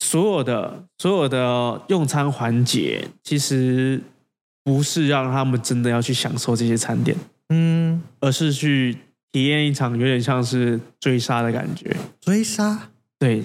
[0.00, 3.98] 所有的所有的用餐环节，其实
[4.62, 7.16] 不是让他们真的要去享受这些餐点，
[7.48, 8.98] 嗯，而是去
[9.32, 11.96] 体验一场有点像是追杀的感觉。
[12.20, 13.42] 追杀对，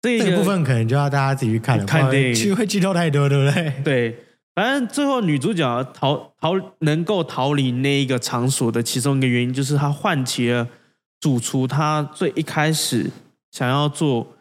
[0.00, 3.72] 这个这个部分可能就要大家自己去看了，看电影剧会剧透太多，对不对？
[3.82, 4.16] 对，
[4.54, 10.68] 反正最后女主角逃逃能够逃离那一个场所的其中一个原因，就是她唤起了
[11.20, 13.10] 主厨他最一开始
[13.50, 14.34] 想要做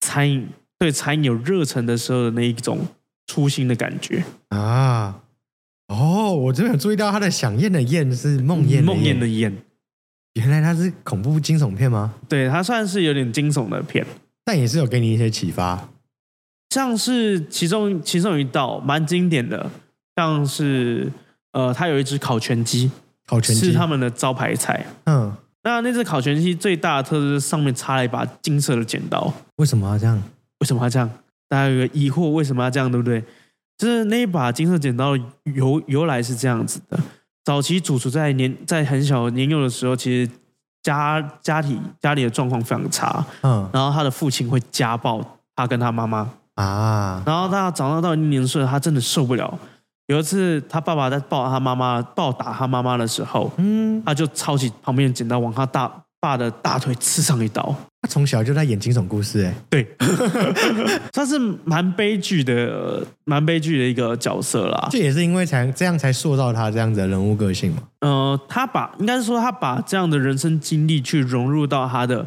[0.00, 0.48] 餐饮、
[0.78, 2.86] 对餐饮有热忱的时候的那一种
[3.26, 4.22] 初心的感觉。
[4.50, 5.22] 啊，
[5.88, 9.52] 哦，我这边有注意到他的响宴的宴是梦魇梦魇魇的魇，
[10.34, 12.14] 原来它是恐怖惊悚片吗？
[12.28, 14.06] 对，它算是有点惊悚的片，
[14.50, 15.88] 但也是有给你一些启发。
[16.70, 19.70] 像是其中其中有一道蛮经典的，
[20.16, 21.08] 像是
[21.52, 22.90] 呃，它有一只烤全鸡，
[23.28, 24.84] 烤全鸡，是他们的招牌菜。
[25.04, 25.32] 嗯，
[25.62, 29.32] 那那只烤全鸡最大的特色是上面插了一把金色的剪刀。
[29.58, 30.20] 为什么要这样？
[30.58, 31.08] 为什么要这样？
[31.48, 33.22] 大家有个疑惑，为什么要这样，对不对？
[33.78, 36.98] 就是那一把金色剪刀由由来是这样子的：
[37.44, 40.30] 早期主厨在年在很小年幼的时候，其实
[40.82, 43.68] 家家里家里的状况非常差，嗯。
[43.72, 45.20] 然后他的父亲会家暴
[45.54, 49.58] 他跟他妈妈，啊，然后他长大到一定年岁，他真的受不了。
[50.06, 55.88] 有一次，他爸爸在抱他妈妈、暴打他妈妈的时候，嗯，他就抄起旁边的剪刀往他大
[56.20, 57.74] 爸的大腿刺上一刀。
[58.02, 59.86] 他从小就在演惊悚故事，哎，对，
[61.12, 64.88] 算是蛮悲剧的，蛮悲剧的一个角色啦。
[64.90, 67.82] 这也是因为才这样才塑造他这样子的人物个性嘛。
[68.00, 72.26] 呃，他把应该是说他把这样的人生经历去融入到他的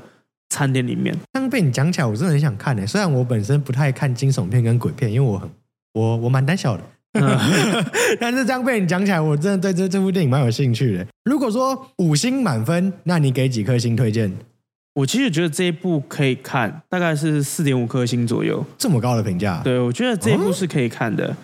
[0.50, 1.16] 餐点里面。
[1.34, 2.86] 这样被你讲起来，我真的很想看诶。
[2.86, 5.50] 虽然我本身不太看惊悚片跟鬼片，因为我很
[5.94, 6.84] 我我蛮胆小的。
[8.20, 11.06] 但是这样被你讲起来，我真的对这这部电影蛮有兴趣的。
[11.26, 14.32] 如果说五星满分，那你给几颗星推荐？
[14.96, 18.64] 我其实觉得这一部可以看，大概是四点五颗星左右。
[18.78, 21.36] 这么高的评价，，对，我觉得这一部是可以看的。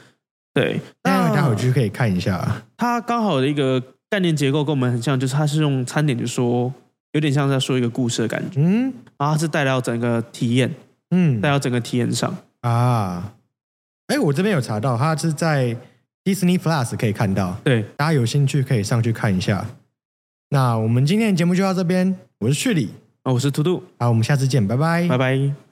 [0.53, 2.63] 对，那待会那去可以看一下。
[2.77, 6.71] 它刚好的一个概念结构跟我们很像，就是它是用餐点就说，
[7.13, 10.71] 有点像在说一个故事的感觉，嗯然后它是带到整个体验，
[11.11, 12.35] 嗯带到整个体验上。
[12.61, 13.31] 啊，
[14.09, 15.75] 哎，我这边有查到，它是在
[16.23, 19.65] Disney Plus 可以看到，对，大家有兴趣可以上去看一下。
[20.49, 22.89] 那我们今天的节目就到这边，我是旭里，
[23.21, 25.68] 啊，我是图图，好，我们下次见，拜拜，拜拜。